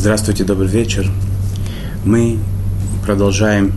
Здравствуйте, 0.00 0.44
добрый 0.44 0.66
вечер. 0.66 1.06
Мы 2.06 2.38
продолжаем 3.04 3.74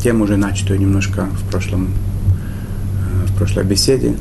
тему, 0.00 0.22
уже 0.22 0.36
начатую 0.36 0.78
немножко 0.78 1.24
в, 1.24 1.50
прошлом, 1.50 1.88
э, 1.88 3.26
в 3.26 3.36
прошлой 3.36 3.64
беседе. 3.64 4.14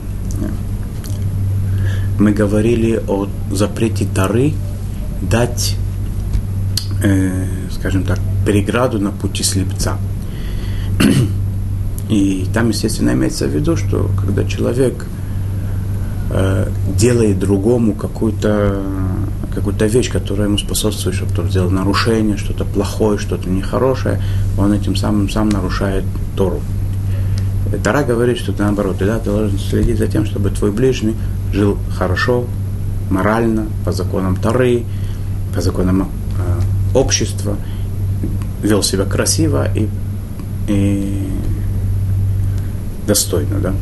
Мы 2.18 2.32
говорили 2.32 3.00
о 3.08 3.28
запрете 3.52 4.08
Тары 4.16 4.54
дать, 5.22 5.76
э, 7.04 7.46
скажем 7.70 8.04
так, 8.04 8.18
преграду 8.48 8.98
на 8.98 9.12
пути 9.12 9.44
слепца. 9.44 10.00
И 12.10 12.48
там, 12.52 12.70
естественно, 12.70 13.12
имеется 13.12 13.46
в 13.46 13.52
виду, 13.52 13.78
что 13.78 14.10
когда 14.20 14.44
человек 14.44 15.06
э, 16.32 16.68
делает 16.98 17.38
другому 17.38 17.94
какую-то 17.94 18.82
какую-то 19.54 19.86
вещь, 19.86 20.12
которая 20.12 20.48
ему 20.48 20.58
способствует, 20.58 21.16
чтобы 21.16 21.34
тот 21.34 21.50
сделал 21.50 21.70
нарушение, 21.70 22.38
что-то 22.38 22.66
плохое, 22.66 23.18
что-то 23.18 23.50
нехорошее, 23.50 24.22
он 24.58 24.74
этим 24.74 24.96
самым 24.96 25.30
сам 25.30 25.50
нарушает 25.50 26.04
Тору. 26.36 26.62
Тара 27.84 28.04
говорит, 28.04 28.38
что 28.38 28.52
ты 28.52 28.64
наоборот, 28.64 28.98
да, 29.00 29.20
ты 29.20 29.26
должен 29.26 29.58
следить 29.58 29.98
за 29.98 30.08
тем, 30.08 30.26
чтобы 30.26 30.50
твой 30.52 30.72
ближний 30.72 31.16
жил 31.52 31.78
хорошо, 31.98 32.46
морально, 33.10 33.68
по 33.86 33.92
законам 33.92 34.36
Торы, 34.36 34.84
по 35.56 35.62
законам 35.62 36.10
э, 36.38 36.98
общества, 36.98 37.58
вел 38.62 38.84
себя 38.84 39.06
красиво 39.06 39.68
и, 39.74 39.88
и 40.68 41.30
достойно, 43.08 43.60
да. 43.60 43.74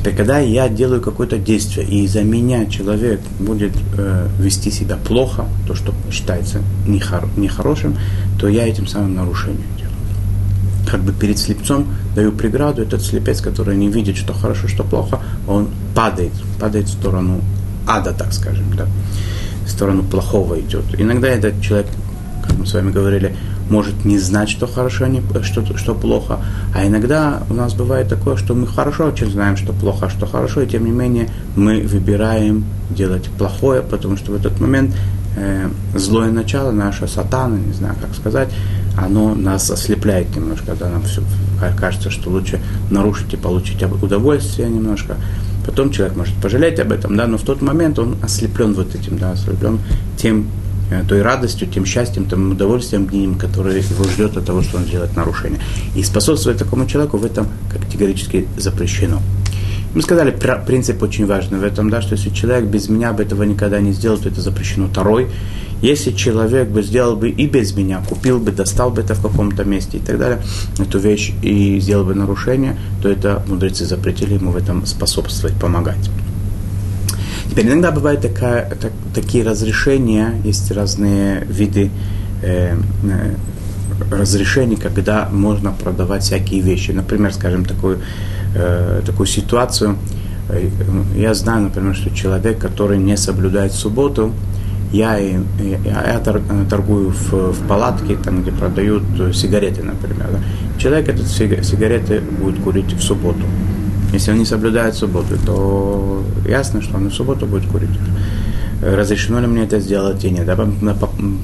Теперь, 0.00 0.16
когда 0.16 0.38
я 0.38 0.70
делаю 0.70 1.02
какое-то 1.02 1.36
действие, 1.36 1.86
и 1.86 2.04
из-за 2.04 2.22
меня 2.22 2.64
человек 2.64 3.20
будет 3.38 3.72
э, 3.98 4.28
вести 4.38 4.70
себя 4.70 4.96
плохо, 4.96 5.44
то, 5.66 5.74
что 5.74 5.92
считается 6.10 6.60
нехор- 6.86 7.28
нехорошим, 7.36 7.98
то 8.38 8.48
я 8.48 8.66
этим 8.66 8.86
самым 8.86 9.14
нарушение 9.14 9.66
делаю. 9.76 9.94
Как 10.90 11.02
бы 11.02 11.12
перед 11.12 11.36
слепцом 11.36 11.86
даю 12.16 12.32
преграду, 12.32 12.80
этот 12.80 13.02
слепец, 13.02 13.42
который 13.42 13.76
не 13.76 13.90
видит, 13.90 14.16
что 14.16 14.32
хорошо, 14.32 14.68
что 14.68 14.84
плохо, 14.84 15.20
он 15.46 15.68
падает, 15.94 16.32
падает 16.58 16.86
в 16.86 16.92
сторону 16.92 17.42
ада, 17.86 18.14
так 18.14 18.32
скажем, 18.32 18.74
да, 18.74 18.86
в 19.66 19.70
сторону 19.70 20.02
плохого 20.02 20.58
идет. 20.60 20.84
Иногда 20.98 21.28
этот 21.28 21.60
человек, 21.60 21.88
как 22.42 22.56
мы 22.56 22.64
с 22.64 22.72
вами 22.72 22.90
говорили, 22.90 23.36
может 23.70 24.04
не 24.04 24.18
знать, 24.18 24.50
что 24.50 24.66
хорошо, 24.66 25.06
не, 25.06 25.22
что, 25.42 25.76
что 25.76 25.94
плохо. 25.94 26.40
А 26.74 26.86
иногда 26.86 27.42
у 27.48 27.54
нас 27.54 27.74
бывает 27.74 28.08
такое, 28.08 28.36
что 28.36 28.54
мы 28.54 28.66
хорошо 28.66 29.06
очень 29.06 29.30
знаем, 29.30 29.56
что 29.56 29.72
плохо, 29.72 30.06
а 30.06 30.10
что 30.10 30.26
хорошо, 30.26 30.62
и 30.62 30.66
тем 30.66 30.84
не 30.84 30.90
менее 30.90 31.28
мы 31.56 31.82
выбираем 31.82 32.64
делать 32.90 33.28
плохое, 33.38 33.82
потому 33.82 34.16
что 34.16 34.32
в 34.32 34.34
этот 34.34 34.60
момент 34.60 34.94
э, 35.36 35.68
злое 35.94 36.30
начало, 36.30 36.72
наше 36.72 37.06
сатана, 37.06 37.56
не 37.56 37.72
знаю, 37.72 37.94
как 38.00 38.14
сказать, 38.14 38.50
оно 38.96 39.34
нас 39.34 39.70
ослепляет 39.70 40.34
немножко, 40.34 40.66
когда 40.66 40.90
нам 40.90 41.02
все 41.04 41.22
кажется, 41.78 42.10
что 42.10 42.30
лучше 42.30 42.60
нарушить 42.90 43.32
и 43.32 43.36
получить 43.36 43.82
удовольствие 43.82 44.68
немножко. 44.68 45.16
Потом 45.64 45.90
человек 45.90 46.16
может 46.16 46.34
пожалеть 46.36 46.80
об 46.80 46.90
этом, 46.90 47.16
да, 47.16 47.26
но 47.26 47.38
в 47.38 47.42
тот 47.42 47.62
момент 47.62 47.98
он 47.98 48.16
ослеплен 48.22 48.74
вот 48.74 48.94
этим, 48.94 49.18
да, 49.18 49.32
ослеплен 49.32 49.78
тем 50.16 50.46
Э, 50.46 50.69
той 51.08 51.22
радостью, 51.22 51.68
тем 51.68 51.84
счастьем, 51.84 52.26
тем 52.26 52.52
удовольствием 52.52 53.06
днем, 53.06 53.36
которое 53.36 53.78
его 53.78 54.04
ждет 54.04 54.36
от 54.36 54.46
того, 54.46 54.62
что 54.62 54.78
он 54.78 54.84
сделает 54.84 55.16
нарушение. 55.16 55.60
И 55.94 56.02
способствовать 56.02 56.58
такому 56.58 56.86
человеку 56.86 57.16
в 57.18 57.24
этом 57.24 57.46
категорически 57.72 58.46
запрещено. 58.56 59.20
Мы 59.92 60.02
сказали, 60.02 60.30
принцип 60.66 61.02
очень 61.02 61.26
важный 61.26 61.58
в 61.58 61.64
этом, 61.64 61.90
да, 61.90 62.00
что 62.00 62.14
если 62.14 62.30
человек 62.30 62.66
без 62.66 62.88
меня 62.88 63.12
бы 63.12 63.24
этого 63.24 63.42
никогда 63.42 63.80
не 63.80 63.92
сделал, 63.92 64.18
то 64.18 64.28
это 64.28 64.40
запрещено. 64.40 64.86
Второй, 64.86 65.26
если 65.82 66.12
человек 66.12 66.68
бы 66.68 66.82
сделал 66.82 67.16
бы 67.16 67.30
и 67.30 67.46
без 67.48 67.74
меня, 67.74 68.00
купил 68.08 68.38
бы, 68.38 68.52
достал 68.52 68.90
бы 68.90 69.00
это 69.00 69.14
в 69.14 69.22
каком-то 69.22 69.64
месте 69.64 69.96
и 69.96 70.00
так 70.00 70.18
далее, 70.18 70.40
эту 70.78 71.00
вещь 71.00 71.32
и 71.42 71.80
сделал 71.80 72.04
бы 72.04 72.14
нарушение, 72.14 72.78
то 73.02 73.08
это 73.08 73.42
мудрецы 73.48 73.84
запретили 73.84 74.34
ему 74.34 74.52
в 74.52 74.56
этом 74.56 74.86
способствовать, 74.86 75.58
помогать. 75.58 76.10
Теперь 77.50 77.66
иногда 77.66 77.90
бывают 77.90 78.20
такая, 78.20 78.70
так, 78.80 78.92
такие 79.12 79.42
разрешения, 79.42 80.40
есть 80.44 80.70
разные 80.70 81.44
виды 81.46 81.90
э, 82.42 82.76
э, 82.76 83.34
разрешений, 84.12 84.76
когда 84.76 85.28
можно 85.28 85.72
продавать 85.72 86.22
всякие 86.22 86.60
вещи. 86.60 86.92
Например, 86.92 87.32
скажем, 87.34 87.64
такую, 87.64 87.98
э, 88.54 89.02
такую 89.04 89.26
ситуацию. 89.26 89.96
Э, 90.48 90.68
я 91.16 91.34
знаю, 91.34 91.62
например, 91.62 91.96
что 91.96 92.14
человек, 92.14 92.60
который 92.60 92.98
не 92.98 93.16
соблюдает 93.16 93.72
субботу, 93.72 94.32
я, 94.92 95.16
я, 95.16 95.40
я 95.84 96.20
торгую 96.70 97.10
в, 97.10 97.32
в 97.32 97.66
палатке, 97.66 98.16
там, 98.16 98.42
где 98.42 98.52
продают 98.52 99.02
сигареты, 99.34 99.82
например. 99.82 100.28
Человек 100.78 101.08
этот 101.08 101.26
сигареты 101.26 102.20
будет 102.20 102.62
курить 102.62 102.92
в 102.92 103.02
субботу. 103.02 103.42
Если 104.12 104.32
он 104.32 104.38
не 104.38 104.44
соблюдает 104.44 104.94
субботу, 104.94 105.36
то 105.44 106.22
ясно, 106.46 106.82
что 106.82 106.96
он 106.96 107.08
в 107.08 107.14
субботу 107.14 107.46
будет 107.46 107.66
курить. 107.66 107.90
Разрешено 108.82 109.40
ли 109.40 109.46
мне 109.46 109.64
это 109.64 109.78
сделать 109.78 110.24
или 110.24 110.34
нет? 110.34 110.46
Да, 110.46 110.56
на, 110.56 110.96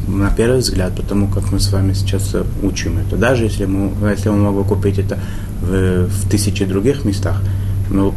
на 0.09 0.31
первый 0.31 0.60
взгляд, 0.60 0.97
потому 0.97 1.28
как 1.28 1.53
мы 1.53 1.60
с 1.60 1.71
вами 1.71 1.93
сейчас 1.93 2.34
учим 2.62 2.99
это. 2.99 3.16
Даже 3.16 3.44
если, 3.44 3.65
ему, 3.65 3.93
если 4.10 4.31
он 4.31 4.41
могу 4.41 4.65
купить 4.65 4.99
это 4.99 5.19
в, 5.60 6.06
в 6.06 6.28
тысячи 6.31 6.65
других 6.65 7.05
местах, 7.05 7.43
но 7.91 8.15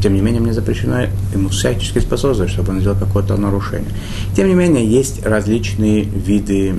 тем 0.00 0.14
не 0.14 0.20
менее 0.20 0.40
мне 0.40 0.54
запрещено 0.54 1.06
ему 1.34 1.48
всячески 1.48 1.98
способствовать, 1.98 2.52
чтобы 2.52 2.72
он 2.72 2.80
сделал 2.80 2.96
какое-то 2.96 3.36
нарушение. 3.36 3.90
Тем 4.34 4.48
не 4.48 4.54
менее, 4.54 4.86
есть 4.86 5.26
различные 5.26 6.02
виды, 6.02 6.74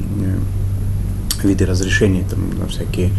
э, 1.43 1.47
виды 1.47 1.65
разрешений, 1.65 2.23
там, 2.29 2.67
всякие 2.69 3.11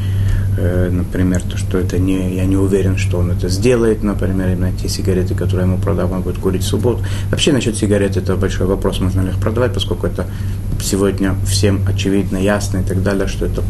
Э, 0.54 0.90
например, 0.90 1.42
то, 1.42 1.56
что 1.56 1.78
это 1.78 1.98
не, 1.98 2.36
я 2.36 2.44
не 2.44 2.56
уверен, 2.56 2.98
что 2.98 3.18
он 3.18 3.30
это 3.30 3.48
сделает, 3.48 4.02
например, 4.02 4.50
именно 4.50 4.70
те 4.72 4.86
сигареты, 4.88 5.34
которые 5.34 5.66
ему 5.66 5.78
продал, 5.78 6.12
он 6.12 6.20
будет 6.20 6.38
курить 6.38 6.62
в 6.62 6.66
субботу. 6.66 7.02
Вообще 7.30 7.52
насчет 7.52 7.76
сигарет 7.76 8.18
это 8.18 8.36
большой 8.36 8.66
вопрос, 8.66 9.00
можно 9.00 9.22
ли 9.22 9.28
их 9.28 9.38
продавать, 9.38 9.72
поскольку 9.72 10.06
это 10.06 10.26
сегодня 10.82 11.34
всем 11.46 11.80
очевидно, 11.88 12.36
ясно 12.36 12.78
и 12.78 12.82
так 12.82 13.02
далее, 13.02 13.28
что 13.28 13.46
это 13.46 13.62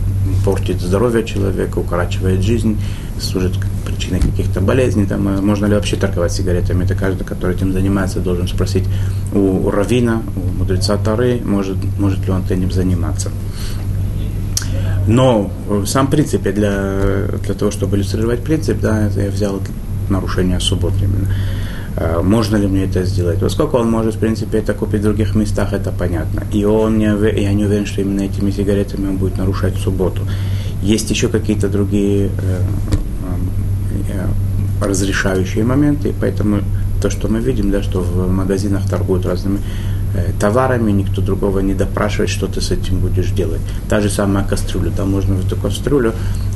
портит 0.44 0.80
здоровье 0.80 1.24
человека, 1.24 1.78
укорачивает 1.78 2.42
жизнь, 2.42 2.76
служит 3.20 3.52
причиной 3.86 4.18
каких-то 4.18 4.60
болезней. 4.60 5.06
Там, 5.06 5.28
э, 5.28 5.40
можно 5.40 5.66
ли 5.66 5.74
вообще 5.74 5.94
торговать 5.94 6.32
сигаретами? 6.32 6.82
Это 6.82 6.96
каждый, 6.96 7.22
который 7.22 7.54
этим 7.54 7.72
занимается, 7.72 8.18
должен 8.18 8.48
спросить 8.48 8.84
у 9.32 9.70
равина, 9.70 10.20
у 10.34 10.58
мудреца 10.58 10.96
Тары, 10.96 11.40
может, 11.44 11.76
может 12.00 12.26
ли 12.26 12.32
он 12.32 12.42
этим 12.42 12.72
заниматься. 12.72 13.30
Но 15.06 15.50
э, 15.68 15.84
сам 15.86 16.06
принцип, 16.08 16.42
для, 16.42 17.28
для 17.44 17.54
того, 17.54 17.70
чтобы 17.70 17.96
иллюстрировать 17.96 18.42
принцип, 18.42 18.80
да, 18.80 19.08
я 19.08 19.30
взял 19.30 19.60
нарушение 20.08 20.60
субботы 20.60 20.96
именно. 21.04 21.28
Э, 21.96 22.20
можно 22.22 22.56
ли 22.56 22.66
мне 22.66 22.84
это 22.84 23.04
сделать? 23.04 23.40
Поскольку 23.40 23.78
он 23.78 23.90
может, 23.90 24.14
в 24.14 24.18
принципе, 24.18 24.58
это 24.58 24.74
купить 24.74 25.00
в 25.00 25.04
других 25.04 25.34
местах, 25.34 25.72
это 25.72 25.90
понятно. 25.90 26.44
И 26.52 26.64
он 26.64 26.98
не, 26.98 27.06
я 27.40 27.52
не 27.52 27.64
уверен, 27.64 27.86
что 27.86 28.00
именно 28.00 28.22
этими 28.22 28.50
сигаретами 28.50 29.08
он 29.08 29.16
будет 29.16 29.36
нарушать 29.36 29.76
субботу. 29.76 30.22
Есть 30.82 31.10
еще 31.10 31.28
какие-то 31.28 31.68
другие 31.68 32.26
э, 32.26 32.60
э, 34.08 34.84
разрешающие 34.84 35.64
моменты, 35.64 36.14
поэтому 36.20 36.60
то, 37.00 37.10
что 37.10 37.28
мы 37.28 37.40
видим, 37.40 37.70
да, 37.70 37.82
что 37.82 38.00
в 38.00 38.30
магазинах 38.30 38.88
торгуют 38.88 39.26
разными 39.26 39.58
товарами, 40.40 40.92
никто 40.92 41.22
другого 41.22 41.60
не 41.60 41.74
допрашивает, 41.74 42.30
что 42.30 42.46
ты 42.46 42.60
с 42.60 42.70
этим 42.70 42.98
будешь 42.98 43.30
делать. 43.30 43.60
Та 43.88 44.00
же 44.00 44.10
самая 44.10 44.44
кастрюля, 44.44 44.90
там 44.90 45.10
можно 45.10 45.34
в 45.34 45.46
эту 45.46 45.56
кастрюлю 45.56 46.12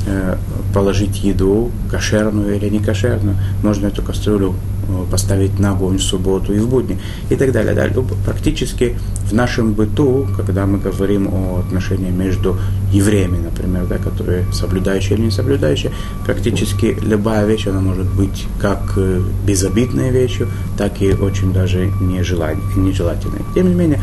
э, 0.07 0.37
положить 0.73 1.23
еду, 1.23 1.71
кошерную 1.91 2.55
или 2.55 2.69
не 2.69 2.79
кошерную, 2.79 3.35
можно 3.63 3.87
эту 3.87 4.01
кастрюлю 4.03 4.55
Э, 4.76 4.76
поставить 5.11 5.59
на 5.59 5.71
огонь 5.71 5.97
в 5.97 6.03
субботу 6.03 6.53
и 6.53 6.59
в 6.59 6.69
будни 6.69 6.97
и 7.29 7.35
так 7.35 7.51
далее. 7.51 7.73
Да, 7.73 7.87
практически 8.25 8.95
в 9.29 9.33
нашем 9.33 9.73
быту, 9.73 10.27
когда 10.35 10.65
мы 10.65 10.77
говорим 10.77 11.27
о 11.27 11.59
отношении 11.59 12.11
между 12.11 12.57
евреями, 12.91 13.37
например, 13.37 13.85
да, 13.87 13.97
которые 13.97 14.45
соблюдающие 14.53 15.17
или 15.17 15.25
не 15.25 15.31
соблюдающие, 15.31 15.91
практически 16.25 16.97
любая 17.01 17.45
вещь, 17.45 17.67
она 17.67 17.81
может 17.81 18.07
быть 18.07 18.45
как 18.59 18.93
э, 18.97 19.21
безобидной 19.45 20.11
вещью, 20.11 20.47
так 20.77 21.01
и 21.01 21.13
очень 21.13 21.53
даже 21.53 21.91
нежелательной. 22.01 23.41
Тем 23.53 23.69
не 23.69 23.75
менее, 23.75 24.01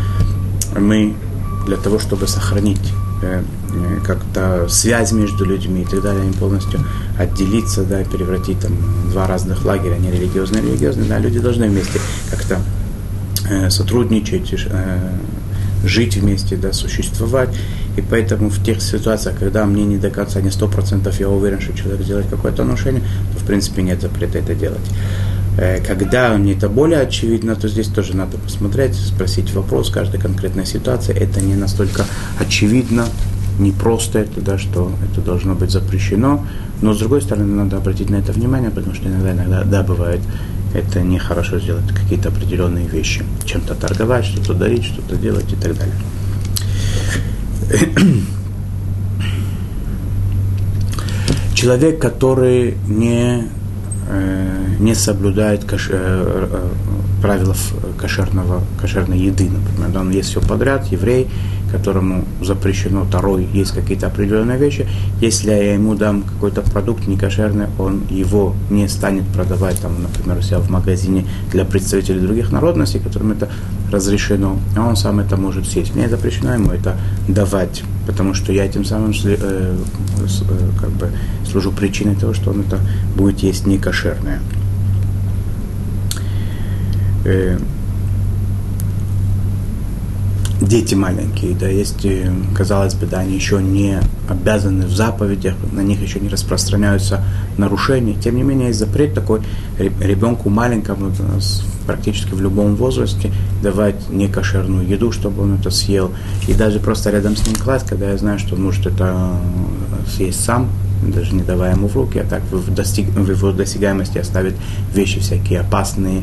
мы 0.79 1.15
для 1.67 1.77
того, 1.77 1.99
чтобы 1.99 2.27
сохранить 2.27 2.93
Э, 2.93 3.04
как-то 4.05 4.67
связь 4.69 5.13
между 5.13 5.45
людьми 5.45 5.83
и 5.83 5.85
так 5.85 6.03
далее, 6.03 6.33
полностью 6.39 6.81
отделиться, 7.19 7.85
да, 7.85 8.03
превратить 8.05 8.61
там 8.61 8.73
два 9.11 9.27
разных 9.27 9.65
лагеря, 9.65 9.97
не 9.97 10.11
религиозные, 10.11 10.63
религиозные, 10.63 11.09
да, 11.09 11.19
люди 11.19 11.39
должны 11.39 11.69
вместе 11.69 12.01
как-то 12.31 12.59
э, 13.51 13.71
сотрудничать, 13.71 14.53
э, 14.53 14.99
жить 15.85 16.17
вместе, 16.17 16.57
да, 16.57 16.73
существовать. 16.73 17.51
И 17.97 18.03
поэтому 18.03 18.49
в 18.49 18.63
тех 18.65 18.83
ситуациях, 18.83 19.39
когда 19.39 19.65
мне 19.67 19.85
не 19.85 19.99
до 19.99 20.11
конца, 20.11 20.41
не 20.41 20.51
сто 20.51 20.67
процентов 20.67 21.21
я 21.21 21.29
уверен, 21.29 21.61
что 21.61 21.77
человек 21.77 22.03
сделает 22.03 22.27
какое-то 22.27 22.65
нарушение, 22.65 23.03
то 23.33 23.39
в 23.39 23.47
принципе 23.47 23.83
нет 23.83 24.01
запрета 24.01 24.39
это 24.39 24.55
делать. 24.55 24.81
Э, 25.57 25.81
когда 25.81 26.37
мне 26.37 26.53
это 26.53 26.69
более 26.69 27.01
очевидно, 27.01 27.55
то 27.55 27.69
здесь 27.69 27.89
тоже 27.89 28.17
надо 28.17 28.39
посмотреть, 28.39 28.95
спросить 28.95 29.53
вопрос, 29.55 29.91
каждая 29.91 30.21
конкретная 30.21 30.65
ситуация. 30.65 31.17
Это 31.17 31.41
не 31.41 31.55
настолько 31.55 32.05
очевидно, 32.39 33.07
не 33.59 33.71
просто 33.73 34.21
это, 34.21 34.41
да, 34.41 34.59
что 34.59 34.93
это 35.11 35.21
должно 35.21 35.55
быть 35.55 35.71
запрещено. 35.71 36.45
Но 36.83 36.93
с 36.93 36.99
другой 36.99 37.23
стороны, 37.23 37.55
надо 37.55 37.77
обратить 37.77 38.11
на 38.11 38.17
это 38.17 38.33
внимание, 38.33 38.71
потому 38.71 38.95
что 38.95 39.09
иногда, 39.09 39.33
иногда, 39.33 39.65
да, 39.65 39.83
бывает, 39.83 40.21
это 40.75 41.01
нехорошо 41.03 41.61
сделать 41.61 41.87
какие-то 41.95 42.31
определенные 42.31 42.89
вещи. 42.89 43.25
Чем-то 43.45 43.75
торговать, 43.77 44.25
что-то 44.25 44.55
дарить, 44.55 44.85
что-то 44.85 45.17
делать 45.17 45.53
и 45.53 45.57
так 45.57 45.77
далее. 45.77 45.95
Человек, 51.55 52.01
который 52.01 52.77
не 52.89 53.49
не 54.79 54.95
соблюдает 54.95 55.65
каш, 57.25 57.41
э, 57.41 57.93
кошерного, 57.99 58.63
кошерной 58.81 59.19
еды, 59.19 59.49
например. 59.49 59.99
Он 59.99 60.11
ест 60.11 60.31
все 60.31 60.41
подряд, 60.41 60.87
еврей, 60.93 61.29
которому 61.73 62.25
запрещено 62.41 63.05
второй, 63.05 63.49
есть 63.53 63.73
какие-то 63.73 64.07
определенные 64.07 64.59
вещи. 64.59 64.87
Если 65.21 65.51
я 65.51 65.75
ему 65.75 65.95
дам 65.95 66.23
какой-то 66.23 66.63
продукт 66.63 67.07
некошерный, 67.09 67.67
он 67.79 68.03
его 68.11 68.55
не 68.71 68.89
станет 68.89 69.25
продавать, 69.29 69.81
там, 69.81 70.03
например, 70.03 70.39
у 70.39 70.43
себя 70.43 70.59
в 70.59 70.71
магазине 70.71 71.25
для 71.51 71.65
представителей 71.65 72.21
других 72.21 72.53
народностей, 72.53 73.01
которым 73.01 73.33
это 73.33 73.49
разрешено, 73.91 74.59
а 74.77 74.87
он 74.89 74.97
сам 74.97 75.21
это 75.21 75.37
может 75.37 75.67
съесть. 75.67 75.95
Мне 75.95 76.09
запрещено 76.09 76.55
ему 76.55 76.71
это 76.71 76.97
давать, 77.29 77.83
потому 78.07 78.35
что 78.35 78.53
я 78.53 78.69
тем 78.69 78.85
самым 78.85 79.13
э, 79.25 79.37
э, 79.37 79.77
как 80.81 80.91
бы 80.91 81.11
служу 81.51 81.73
причиной 81.73 82.17
того, 82.17 82.35
что 82.35 82.51
он 82.51 82.61
это 82.61 82.79
будет 83.17 83.41
есть 83.41 83.67
некошерное. 83.67 84.41
Э, 87.25 87.59
дети 90.61 90.95
маленькие, 90.95 91.55
да, 91.55 91.69
есть, 91.69 92.05
э, 92.05 92.31
казалось 92.55 92.95
бы, 92.95 93.07
да, 93.07 93.21
они 93.21 93.35
еще 93.35 93.63
не 93.63 94.01
обязаны 94.29 94.87
в 94.87 94.95
заповедях, 94.95 95.55
на 95.73 95.81
них 95.81 96.01
еще 96.01 96.21
не 96.21 96.29
распространяются 96.29 97.23
нарушения. 97.59 98.15
Тем 98.15 98.37
не 98.37 98.43
менее, 98.43 98.69
есть 98.69 98.79
запрет 98.79 99.15
такой 99.15 99.41
ребенку 99.79 100.49
маленькому, 100.51 101.13
практически 101.87 102.35
в 102.35 102.41
любом 102.41 102.77
возрасте, 102.77 103.33
давать 103.63 104.09
некошерную 104.11 104.87
еду, 104.87 105.13
чтобы 105.13 105.43
он 105.43 105.55
это 105.55 105.71
съел. 105.71 106.13
И 106.49 106.55
даже 106.55 106.81
просто 106.81 107.11
рядом 107.11 107.37
с 107.37 107.47
ним 107.47 107.57
класть, 107.57 107.87
когда 107.87 108.11
я 108.11 108.17
знаю, 108.17 108.39
что 108.39 108.55
он 108.55 108.65
может 108.65 108.87
это 108.87 109.37
съесть 110.15 110.45
сам, 110.45 110.69
даже 111.13 111.35
не 111.35 111.43
давая 111.43 111.75
ему 111.75 111.89
в 111.89 111.97
руки, 111.97 112.19
а 112.19 112.25
так 112.25 112.43
в, 112.51 112.75
достиг, 112.75 113.09
в 113.09 113.31
его 113.31 113.53
досягаемости 113.53 114.19
оставить 114.19 114.55
вещи 114.95 115.21
всякие 115.21 115.61
опасные, 115.61 116.23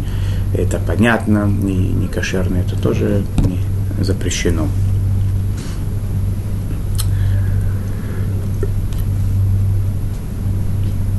это 0.57 0.79
понятно, 0.79 1.51
и 1.63 1.73
некошерные, 1.73 2.63
это 2.63 2.81
тоже 2.81 3.23
не, 3.45 3.59
запрещено. 4.03 4.67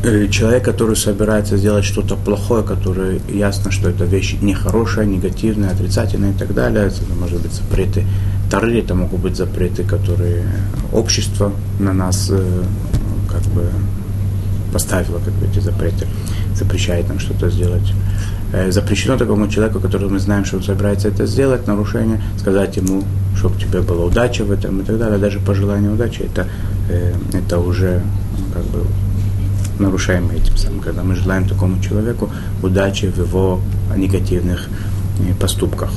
Э, 0.05 0.26
человек, 0.29 0.64
который 0.64 0.97
собирается 0.97 1.56
сделать 1.56 1.85
что-то 1.85 2.17
плохое, 2.17 2.64
который 2.64 3.20
ясно, 3.32 3.70
что 3.70 3.88
эта 3.88 4.05
вещь 4.05 4.37
нехорошая, 4.41 5.06
негативная, 5.06 5.70
отрицательная 5.70 6.32
и 6.32 6.35
так 6.35 6.55
далее, 6.55 6.87
это 6.87 7.14
может 7.19 7.41
быть 7.41 7.53
запреты 7.53 8.05
Тары, 8.53 8.81
это 8.81 8.94
могут 8.94 9.20
быть 9.20 9.37
запреты, 9.37 9.82
которые 9.82 10.44
общество 10.93 11.53
на 11.79 11.94
нас 11.94 12.29
э, 12.31 12.62
как 13.32 13.43
бы 13.52 13.64
поставило, 14.73 15.19
как 15.19 15.34
бы 15.34 15.46
эти 15.46 15.61
запреты, 15.61 16.06
запрещает 16.55 17.08
нам 17.08 17.19
что-то 17.19 17.50
сделать. 17.50 17.93
Э, 18.52 18.70
запрещено 18.70 19.17
такому 19.17 19.49
человеку, 19.49 19.81
который 19.81 20.08
мы 20.08 20.19
знаем, 20.19 20.44
что 20.44 20.56
он 20.56 20.62
собирается 20.62 21.08
это 21.08 21.26
сделать, 21.26 21.67
нарушение, 21.67 22.20
сказать 22.38 22.76
ему, 22.76 23.02
чтобы 23.37 23.58
тебе 23.58 23.81
была 23.81 24.05
удача 24.05 24.44
в 24.44 24.50
этом 24.50 24.81
и 24.81 24.84
так 24.84 24.99
далее. 24.99 25.19
Даже 25.19 25.40
пожелание 25.40 25.90
удачи, 25.90 26.23
это, 26.23 26.46
э, 26.88 27.14
это 27.32 27.58
уже 27.58 28.02
как 28.55 28.64
бы 28.64 28.87
нарушаем 29.78 30.31
этим 30.31 30.56
самым, 30.56 30.81
когда 30.81 31.02
мы 31.02 31.14
желаем 31.17 31.49
такому 31.49 31.81
человеку 31.82 32.31
удачи 32.62 33.06
в 33.06 33.19
его 33.19 33.61
негативных 33.96 34.69
э, 35.20 35.35
поступках. 35.40 35.90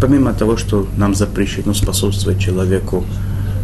Помимо 0.00 0.32
того, 0.32 0.56
что 0.56 0.86
нам 0.96 1.14
запрещено 1.14 1.74
способствовать 1.74 2.38
человеку, 2.38 3.04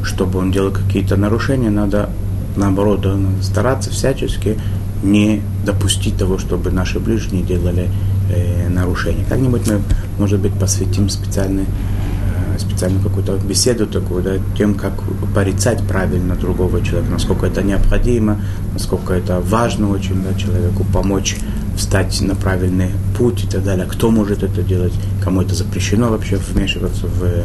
чтобы 0.03 0.39
он 0.39 0.51
делал 0.51 0.73
какие-то 0.73 1.17
нарушения, 1.17 1.71
надо 1.71 2.11
наоборот, 2.57 3.05
надо 3.05 3.43
стараться 3.43 3.91
всячески 3.91 4.59
не 5.03 5.43
допустить 5.65 6.17
того, 6.17 6.39
чтобы 6.39 6.71
наши 6.71 6.99
ближние 6.99 7.43
делали 7.43 7.89
э, 8.31 8.69
нарушения. 8.69 9.25
Как-нибудь 9.29 9.67
мы, 9.67 9.81
может 10.19 10.41
быть, 10.41 10.53
посвятим 10.55 11.09
специальный, 11.09 11.65
э, 11.65 12.59
специальную 12.59 13.03
какую-то 13.03 13.37
беседу 13.37 13.87
такую, 13.87 14.23
да, 14.23 14.33
тем, 14.57 14.75
как 14.75 14.95
порицать 15.35 15.83
правильно 15.87 16.35
другого 16.37 16.83
человека, 16.83 17.13
насколько 17.13 17.47
это 17.47 17.63
необходимо, 17.63 18.41
насколько 18.73 19.13
это 19.13 19.41
важно 19.41 19.91
очень 19.91 20.23
да, 20.23 20.39
человеку 20.39 20.85
помочь 20.93 21.37
встать 21.76 22.21
на 22.21 22.35
правильный 22.35 22.91
путь 23.17 23.44
и 23.44 23.47
так 23.47 23.65
далее. 23.65 23.87
Кто 23.87 24.11
может 24.11 24.43
это 24.43 24.62
делать, 24.62 24.93
кому 25.23 25.43
это 25.43 25.55
запрещено 25.55 26.09
вообще 26.09 26.37
вмешиваться 26.37 27.06
в 27.06 27.44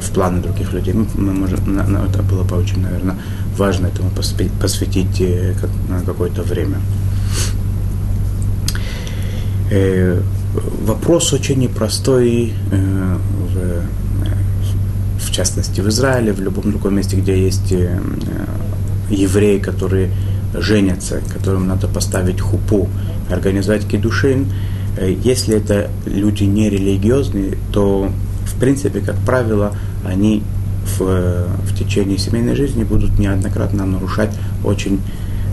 в 0.00 0.10
планы 0.12 0.40
других 0.40 0.72
людей. 0.72 0.94
Мы, 0.94 1.06
мы 1.14 1.32
можем, 1.32 1.74
на, 1.74 1.84
на, 1.84 2.06
это 2.06 2.22
было 2.22 2.42
бы 2.42 2.56
очень, 2.56 2.80
наверное, 2.80 3.16
важно 3.56 3.86
этому 3.88 4.10
посвятить 4.10 5.20
э, 5.20 5.54
как, 5.60 5.70
какое-то 6.04 6.42
время. 6.42 6.78
Э, 9.70 10.20
вопрос 10.82 11.32
очень 11.32 11.58
непростой, 11.58 12.52
э, 12.70 13.16
в, 13.52 13.58
э, 13.58 13.82
в 15.20 15.30
частности 15.30 15.80
в 15.80 15.88
Израиле, 15.88 16.32
в 16.32 16.40
любом 16.40 16.70
другом 16.70 16.94
месте, 16.94 17.16
где 17.16 17.38
есть 17.38 17.72
э, 17.72 17.98
евреи, 19.10 19.58
которые 19.58 20.10
женятся, 20.54 21.20
которым 21.32 21.68
надо 21.68 21.88
поставить 21.88 22.40
хупу, 22.40 22.88
организовать 23.30 23.86
кедушин. 23.86 24.46
Э, 24.96 25.12
если 25.24 25.56
это 25.56 25.90
люди 26.06 26.44
нерелигиозные, 26.44 27.58
то 27.72 28.10
в 28.46 28.58
принципе, 28.58 29.00
как 29.00 29.16
правило, 29.16 29.76
они 30.04 30.42
в, 30.98 31.00
в 31.00 31.78
течение 31.78 32.18
семейной 32.18 32.54
жизни 32.54 32.84
будут 32.84 33.18
неоднократно 33.18 33.84
нарушать 33.86 34.30
очень 34.64 35.00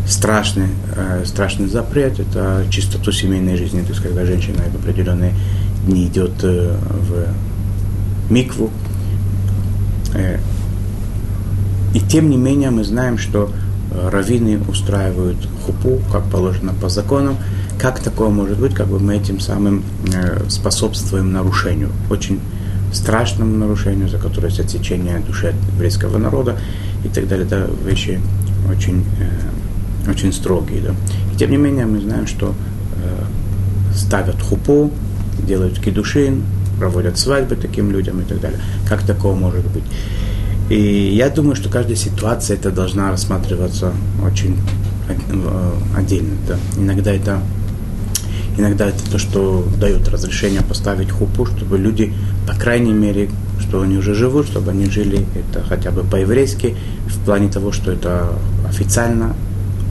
страшный, 0.07 0.67
э, 0.95 1.23
страшный 1.25 1.67
запрет, 1.67 2.19
это 2.19 2.65
чистоту 2.69 3.11
семейной 3.11 3.57
жизни, 3.57 3.81
то 3.81 3.89
есть 3.89 4.01
когда 4.01 4.25
женщина 4.25 4.63
в 4.71 4.75
определенные 4.75 5.33
дни 5.85 6.07
идет 6.07 6.43
э, 6.43 6.75
в 6.79 8.31
микву. 8.31 8.69
Э, 10.13 10.39
и 11.93 11.99
тем 11.99 12.29
не 12.29 12.37
менее 12.37 12.71
мы 12.71 12.83
знаем, 12.83 13.17
что 13.17 13.51
раввины 13.91 14.59
устраивают 14.67 15.37
хупу, 15.65 16.01
как 16.11 16.25
положено 16.25 16.73
по 16.73 16.89
законам. 16.89 17.37
Как 17.79 17.99
такое 17.99 18.29
может 18.29 18.59
быть, 18.59 18.73
как 18.73 18.87
бы 18.87 18.99
мы 18.99 19.15
этим 19.15 19.39
самым 19.39 19.83
э, 20.13 20.43
способствуем 20.49 21.31
нарушению? 21.31 21.89
Очень 22.09 22.39
страшному 22.91 23.57
нарушению, 23.57 24.07
за 24.07 24.17
которое 24.17 24.47
есть 24.47 24.59
отсечение 24.59 25.19
души 25.19 25.53
еврейского 25.73 26.17
народа 26.17 26.57
и 27.03 27.09
так 27.09 27.27
далее. 27.27 27.45
Это 27.45 27.69
вещи 27.85 28.19
очень, 28.69 29.03
э, 29.19 30.09
очень 30.09 30.31
строгие. 30.31 30.81
Да. 30.81 30.95
И 31.33 31.37
тем 31.37 31.51
не 31.51 31.57
менее 31.57 31.85
мы 31.85 31.99
знаем, 31.99 32.27
что 32.27 32.53
э, 32.95 33.95
ставят 33.95 34.41
хупу, 34.41 34.91
делают 35.45 35.79
кидушин, 35.79 36.43
проводят 36.79 37.17
свадьбы 37.17 37.55
таким 37.55 37.91
людям 37.91 38.21
и 38.21 38.23
так 38.23 38.39
далее. 38.39 38.59
Как 38.87 39.03
такого 39.03 39.35
может 39.35 39.65
быть? 39.67 39.83
И 40.69 41.13
я 41.15 41.29
думаю, 41.29 41.55
что 41.55 41.69
каждая 41.69 41.95
ситуация 41.95 42.57
это 42.57 42.71
должна 42.71 43.11
рассматриваться 43.11 43.93
очень 44.25 44.57
э, 45.09 45.71
отдельно. 45.95 46.35
Да. 46.47 46.57
Иногда 46.77 47.11
это 47.11 47.41
Иногда 48.55 48.87
это 48.87 49.09
то, 49.09 49.17
что 49.17 49.67
дает 49.79 50.07
разрешение 50.09 50.61
поставить 50.61 51.09
хупу, 51.09 51.45
чтобы 51.45 51.77
люди, 51.77 52.13
по 52.47 52.53
крайней 52.53 52.93
мере, 52.93 53.29
что 53.59 53.81
они 53.81 53.97
уже 53.97 54.13
живут, 54.13 54.45
чтобы 54.47 54.71
они 54.71 54.85
жили 54.89 55.25
это 55.33 55.63
хотя 55.67 55.89
бы 55.89 56.03
по-еврейски, 56.03 56.75
в 57.07 57.25
плане 57.25 57.49
того, 57.49 57.71
что 57.71 57.91
это 57.91 58.33
официально 58.69 59.35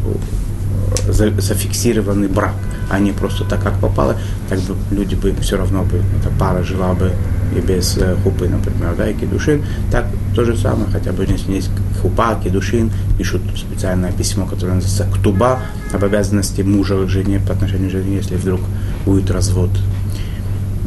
э, 0.05 1.41
зафиксированный 1.41 2.29
брак, 2.29 2.55
а 2.89 3.01
не 3.01 3.11
просто 3.11 3.45
так, 3.45 3.63
как 3.63 3.81
попало, 3.81 4.17
так 4.49 4.61
бы 4.61 4.77
люди 4.93 5.17
бы 5.17 5.35
все 5.41 5.57
равно 5.57 5.83
бы, 5.83 6.01
эта 6.21 6.31
пара 6.39 6.63
жила 6.63 6.95
бы 6.95 7.11
и 7.57 7.61
без 7.61 7.97
э, 7.97 8.17
хупы, 8.23 8.49
например, 8.49 8.95
да, 8.97 9.09
и 9.09 9.15
кедушин. 9.15 9.65
Так 9.91 10.07
то 10.35 10.45
же 10.45 10.57
самое, 10.57 10.87
хотя 10.91 11.13
бы 11.13 11.25
если 11.25 11.53
есть 11.53 11.71
хупа, 12.01 12.39
кедушин, 12.43 12.91
пишут 13.19 13.43
специальное 13.57 14.13
письмо, 14.13 14.47
которое 14.47 14.75
называется 14.75 15.07
ктуба, 15.19 15.61
об 15.93 16.05
обязанности 16.05 16.63
мужа 16.63 16.97
к 17.05 17.09
жене 17.09 17.41
по 17.47 17.53
отношению 17.53 17.89
к 17.89 17.93
жене, 17.93 18.17
если 18.17 18.37
вдруг 18.37 18.61
будет 19.05 19.31
развод. 19.31 19.71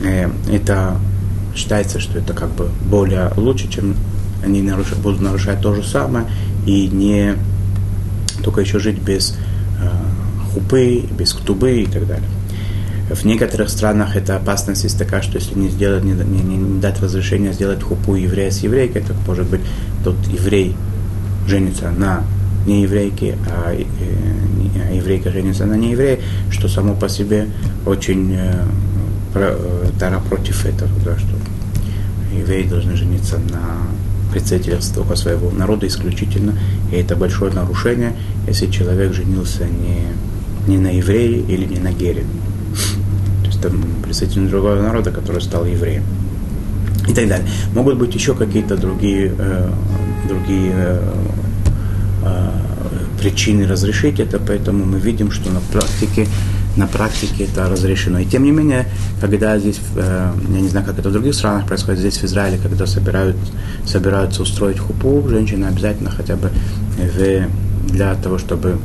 Э, 0.04 0.30
это 0.52 0.98
считается, 1.56 2.00
что 2.00 2.20
это 2.20 2.34
как 2.34 2.50
бы 2.50 2.70
более 2.90 3.32
лучше, 3.38 3.70
чем 3.70 3.96
они 4.44 4.62
нарушают, 4.62 5.02
будут 5.02 5.22
нарушать 5.22 5.62
то 5.62 5.74
же 5.74 5.84
самое 5.84 6.26
и 6.66 6.88
не 6.88 7.36
только 8.44 8.62
еще 8.62 8.80
жить 8.80 9.00
без 9.00 9.38
хупы, 10.54 11.04
без 11.18 11.34
ктубы 11.34 11.82
и 11.82 11.86
так 11.86 12.08
далее. 12.08 12.30
В 13.10 13.24
некоторых 13.24 13.70
странах 13.70 14.16
эта 14.16 14.36
опасность 14.36 14.84
есть 14.84 14.98
такая, 14.98 15.22
что 15.22 15.38
если 15.38 15.54
не, 15.58 15.70
сделать, 15.70 16.04
не, 16.04 16.14
не, 16.14 16.42
не 16.42 16.82
дать 16.82 17.00
разрешения 17.02 17.54
сделать 17.54 17.84
хупу 17.84 18.16
еврея 18.16 18.50
с 18.50 18.60
еврейкой, 18.60 19.04
то 19.04 19.14
может 19.28 19.48
быть 19.48 19.62
тот 20.04 20.16
еврей 20.28 20.76
женится 21.48 21.92
на 21.92 22.24
не 22.66 22.82
еврейке, 22.82 23.38
а, 23.48 23.74
э, 23.74 23.84
а 24.90 24.94
еврейка 24.94 25.32
женится 25.32 25.68
на 25.68 25.76
нееврее, 25.76 26.20
что 26.50 26.68
само 26.68 26.96
по 26.96 27.08
себе 27.08 27.48
очень 27.86 28.34
э, 28.34 28.64
про, 29.34 29.52
э, 29.52 29.90
Тара 30.00 30.20
против 30.20 30.66
этого, 30.66 30.90
да, 31.04 31.18
что 31.18 31.30
евреи 32.36 32.68
должны 32.68 32.96
жениться 32.96 33.38
на 33.38 34.32
представительстве 34.32 34.96
только 34.96 35.16
своего 35.16 35.52
народа 35.52 35.88
исключительно, 35.88 36.58
и 36.92 36.96
это 36.96 37.16
большое 37.16 37.54
нарушение, 37.54 38.14
если 38.48 38.66
человек 38.66 39.14
женился 39.14 39.66
не, 39.66 40.08
не 40.68 40.80
на 40.80 40.88
еврее 40.88 41.40
или 41.42 41.66
не 41.66 41.80
на 41.80 41.92
гере. 41.92 42.24
Есть 43.56 43.62
там 43.62 43.84
представитель 44.04 44.48
другого 44.50 44.76
народа, 44.76 45.12
который 45.12 45.42
стал 45.42 45.66
евреем. 45.66 46.04
И 47.08 47.14
так 47.14 47.28
далее. 47.28 47.48
Могут 47.74 47.98
быть 47.98 48.14
еще 48.14 48.34
какие-то 48.34 48.76
другие, 48.76 49.32
э, 49.38 49.70
другие 50.28 50.74
э, 50.74 51.14
э, 52.24 52.50
причины 53.22 53.68
разрешить 53.68 54.20
это, 54.20 54.40
поэтому 54.40 54.86
мы 54.86 55.00
видим, 55.00 55.32
что 55.32 55.52
на 55.52 55.62
практике 55.72 56.28
на 56.76 56.88
практике 56.88 57.46
это 57.46 57.70
разрешено. 57.70 58.20
И 58.20 58.26
тем 58.26 58.44
не 58.44 58.52
менее, 58.52 58.86
когда 59.22 59.58
здесь, 59.58 59.80
э, 59.96 60.32
я 60.50 60.62
не 60.62 60.68
знаю, 60.68 60.86
как 60.86 61.00
это 61.00 61.08
в 61.08 61.14
других 61.14 61.34
странах 61.34 61.66
происходит, 61.66 62.02
здесь 62.02 62.18
в 62.18 62.26
Израиле, 62.26 62.60
когда 62.62 62.86
собирают, 62.86 63.38
собираются 63.86 64.42
устроить 64.42 64.80
хупу, 64.80 65.26
женщина 65.30 65.70
обязательно 65.70 66.12
хотя 66.12 66.36
бы 66.36 66.50
в, 66.98 67.48
для 67.94 68.16
того, 68.16 68.38
чтобы 68.38 68.78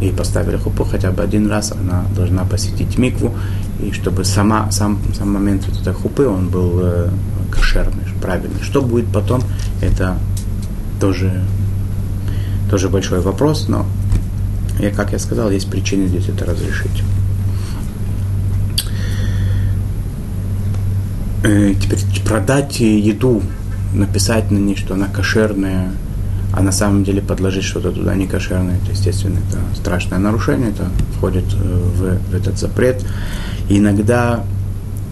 ей 0.00 0.12
поставили 0.12 0.56
хупу, 0.56 0.84
хотя 0.84 1.10
бы 1.10 1.22
один 1.22 1.48
раз 1.48 1.72
она 1.72 2.04
должна 2.14 2.44
посетить 2.44 2.98
микву, 2.98 3.34
и 3.80 3.92
чтобы 3.92 4.24
сама, 4.24 4.70
сам, 4.70 4.98
сам 5.16 5.32
момент 5.32 5.66
вот 5.68 5.80
этой 5.80 5.94
хупы, 5.94 6.26
он 6.26 6.48
был 6.48 6.80
э, 6.82 7.08
кошерный, 7.50 8.04
правильный. 8.20 8.62
Что 8.62 8.82
будет 8.82 9.06
потом, 9.12 9.42
это 9.80 10.16
тоже, 11.00 11.42
тоже 12.70 12.88
большой 12.88 13.20
вопрос, 13.20 13.66
но, 13.68 13.86
я, 14.78 14.90
как 14.90 15.12
я 15.12 15.18
сказал, 15.18 15.50
есть 15.50 15.70
причины 15.70 16.06
здесь 16.06 16.28
это 16.28 16.44
разрешить. 16.44 17.02
э, 21.42 21.74
теперь 21.80 21.98
продать 22.24 22.80
еду, 22.80 23.42
написать 23.94 24.50
на 24.50 24.58
ней, 24.58 24.76
что 24.76 24.94
она 24.94 25.08
кошерная, 25.08 25.90
а 26.52 26.62
на 26.62 26.72
самом 26.72 27.04
деле 27.04 27.22
подложить 27.22 27.64
что-то 27.64 27.92
туда 27.92 28.14
не 28.14 28.26
кошерное, 28.26 28.76
это, 28.76 28.92
естественно, 28.92 29.38
это 29.48 29.58
страшное 29.74 30.18
нарушение, 30.18 30.70
это 30.70 30.88
входит 31.16 31.44
э, 31.54 31.56
в, 31.56 32.30
в 32.30 32.34
этот 32.34 32.58
запрет. 32.58 33.04
Иногда 33.68 34.44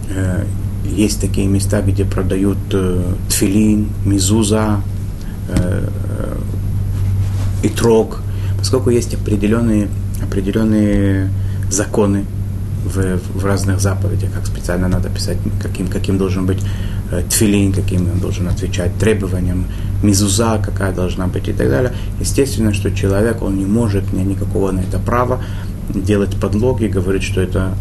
э, 0.09 0.45
есть 0.85 1.21
такие 1.21 1.47
места, 1.47 1.81
где 1.81 2.03
продают 2.03 2.57
э, 2.73 3.13
тфилин, 3.29 3.89
мизуза, 4.05 4.81
э, 5.49 5.87
э, 5.89 6.37
и 7.63 7.69
трог, 7.69 8.21
поскольку 8.57 8.89
есть 8.89 9.13
определенные, 9.13 9.87
определенные 10.21 11.29
законы, 11.69 12.25
в, 12.85 13.19
в 13.35 13.45
разных 13.45 13.79
заповедях, 13.79 14.31
как 14.33 14.45
специально 14.45 14.87
надо 14.87 15.09
писать, 15.09 15.37
каким, 15.61 15.87
каким 15.87 16.17
должен 16.17 16.45
быть 16.45 16.59
тфилин, 17.29 17.73
каким 17.73 18.11
он 18.11 18.19
должен 18.19 18.47
отвечать 18.47 18.95
требованиям, 18.99 19.65
мизуза 20.03 20.61
какая 20.63 20.91
должна 20.93 21.27
быть 21.27 21.47
и 21.47 21.53
так 21.53 21.69
далее. 21.69 21.93
Естественно, 22.19 22.73
что 22.73 22.91
человек, 22.91 23.41
он 23.41 23.57
не 23.57 23.65
может, 23.65 24.13
не 24.13 24.23
никакого 24.23 24.71
на 24.71 24.81
это 24.81 24.99
права 24.99 25.41
делать 25.89 26.35
подлоги, 26.39 26.85
говорить, 26.85 27.23
что 27.23 27.41
это 27.41 27.73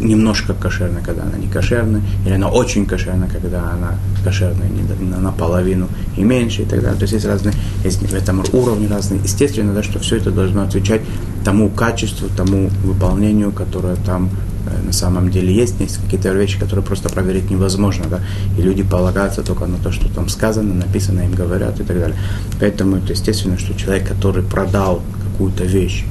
немножко 0.00 0.54
кошерная, 0.54 1.02
когда 1.02 1.22
она 1.22 1.36
не 1.38 1.48
кошерная, 1.48 2.02
или 2.24 2.32
она 2.34 2.48
очень 2.48 2.86
кошерная, 2.86 3.28
когда 3.28 3.70
она 3.70 3.98
кошерная 4.24 4.68
не 4.68 4.82
наполовину 5.16 5.88
и 6.16 6.22
меньше 6.22 6.62
и 6.62 6.64
так 6.64 6.80
далее. 6.82 6.96
То 6.96 7.02
есть 7.02 7.14
есть 7.14 7.26
разные, 7.26 7.54
есть 7.84 8.02
в 8.02 8.14
этом 8.14 8.44
уровне 8.52 8.88
разные. 8.88 9.20
Естественно, 9.22 9.74
да, 9.74 9.82
что 9.82 9.98
все 9.98 10.16
это 10.16 10.30
должно 10.30 10.62
отвечать 10.62 11.02
тому 11.44 11.68
качеству, 11.68 12.28
тому 12.36 12.68
выполнению, 12.84 13.52
которое 13.52 13.96
там 13.96 14.26
э, 14.26 14.47
на 14.84 14.92
самом 14.92 15.30
деле 15.30 15.54
есть. 15.54 15.80
Есть 15.80 15.98
какие-то 16.02 16.32
вещи, 16.32 16.58
которые 16.58 16.84
просто 16.84 17.08
проверить 17.08 17.50
невозможно, 17.50 18.06
да, 18.08 18.20
и 18.58 18.62
люди 18.62 18.82
полагаются 18.82 19.42
только 19.42 19.66
на 19.66 19.78
то, 19.78 19.92
что 19.92 20.08
там 20.08 20.28
сказано, 20.28 20.74
написано, 20.74 21.20
им 21.20 21.32
говорят 21.32 21.80
и 21.80 21.84
так 21.84 21.98
далее. 21.98 22.16
Поэтому 22.60 22.96
это 22.96 23.12
естественно, 23.12 23.58
что 23.58 23.74
человек, 23.74 24.08
который 24.08 24.42
продал 24.42 25.02
какую-то 25.24 25.64
вещь, 25.64 26.04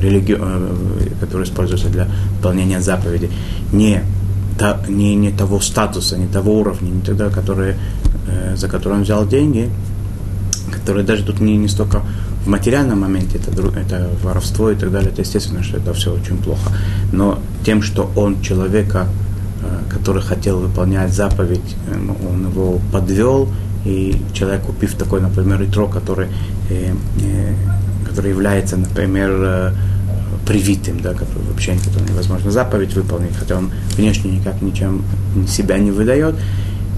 религи... 0.00 0.36
Э, 0.38 0.98
который 1.20 1.44
используется 1.44 1.88
для 1.88 2.08
выполнения 2.36 2.80
заповеди, 2.80 3.30
не, 3.72 4.02
та, 4.58 4.80
не, 4.88 5.14
не 5.14 5.30
того 5.30 5.60
статуса, 5.60 6.16
не 6.16 6.26
того 6.26 6.58
уровня, 6.58 6.90
не 6.90 7.00
тогда, 7.00 7.28
который, 7.28 7.74
э, 8.26 8.56
за 8.56 8.68
который 8.68 8.94
он 8.94 9.02
взял 9.02 9.26
деньги, 9.26 9.70
которые 10.72 11.04
даже 11.04 11.24
тут 11.24 11.40
не, 11.40 11.56
не 11.56 11.68
столько 11.68 12.02
в 12.44 12.48
материальном 12.48 13.00
моменте, 13.00 13.38
это, 13.38 13.50
это 13.78 14.08
воровство 14.22 14.70
и 14.70 14.74
так 14.74 14.90
далее, 14.90 15.10
это 15.10 15.22
естественно, 15.22 15.62
что 15.62 15.76
это 15.78 15.92
все 15.92 16.12
очень 16.12 16.38
плохо. 16.38 16.70
Но 17.12 17.38
тем, 17.64 17.82
что 17.82 18.10
он 18.16 18.40
человека, 18.42 19.06
э, 19.62 19.80
который 19.90 20.22
хотел 20.22 20.58
выполнять 20.60 21.12
заповедь, 21.12 21.76
он 22.28 22.48
его 22.50 22.80
подвел, 22.92 23.48
и 23.84 24.20
человек, 24.32 24.62
купив 24.62 24.94
такой, 24.94 25.20
например, 25.20 25.62
итро, 25.62 25.86
который 25.86 26.28
который 28.18 28.30
является, 28.32 28.76
например, 28.76 29.30
э, 29.30 29.72
привитым, 30.44 30.98
да, 31.00 31.12
который 31.12 31.44
вообще 31.48 31.76
невозможно 32.08 32.50
заповедь 32.50 32.94
выполнить, 32.94 33.36
хотя 33.38 33.56
он 33.56 33.70
внешне 33.96 34.32
никак 34.32 34.60
ничем 34.60 35.04
себя 35.46 35.78
не 35.78 35.92
выдает. 35.92 36.34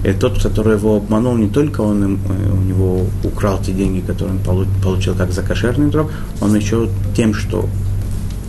И 0.03 0.13
тот, 0.13 0.41
который 0.41 0.77
его 0.77 0.97
обманул, 0.97 1.37
не 1.37 1.47
только 1.47 1.81
он 1.81 2.03
э, 2.03 2.51
у 2.51 2.61
него 2.61 3.05
украл 3.23 3.59
те 3.59 3.71
деньги, 3.71 3.99
которые 3.99 4.39
он 4.47 4.67
получил 4.81 5.13
как 5.13 5.31
за 5.31 5.43
кошерный 5.43 5.91
дрог, 5.91 6.11
он 6.41 6.55
еще 6.55 6.89
тем, 7.15 7.35
что 7.35 7.69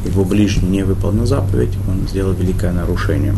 его 0.06 0.24
ближний 0.24 0.68
не 0.68 0.82
выполнил 0.82 1.26
заповедь, 1.26 1.76
он 1.86 2.08
сделал 2.08 2.32
великое 2.32 2.72
нарушение. 2.72 3.34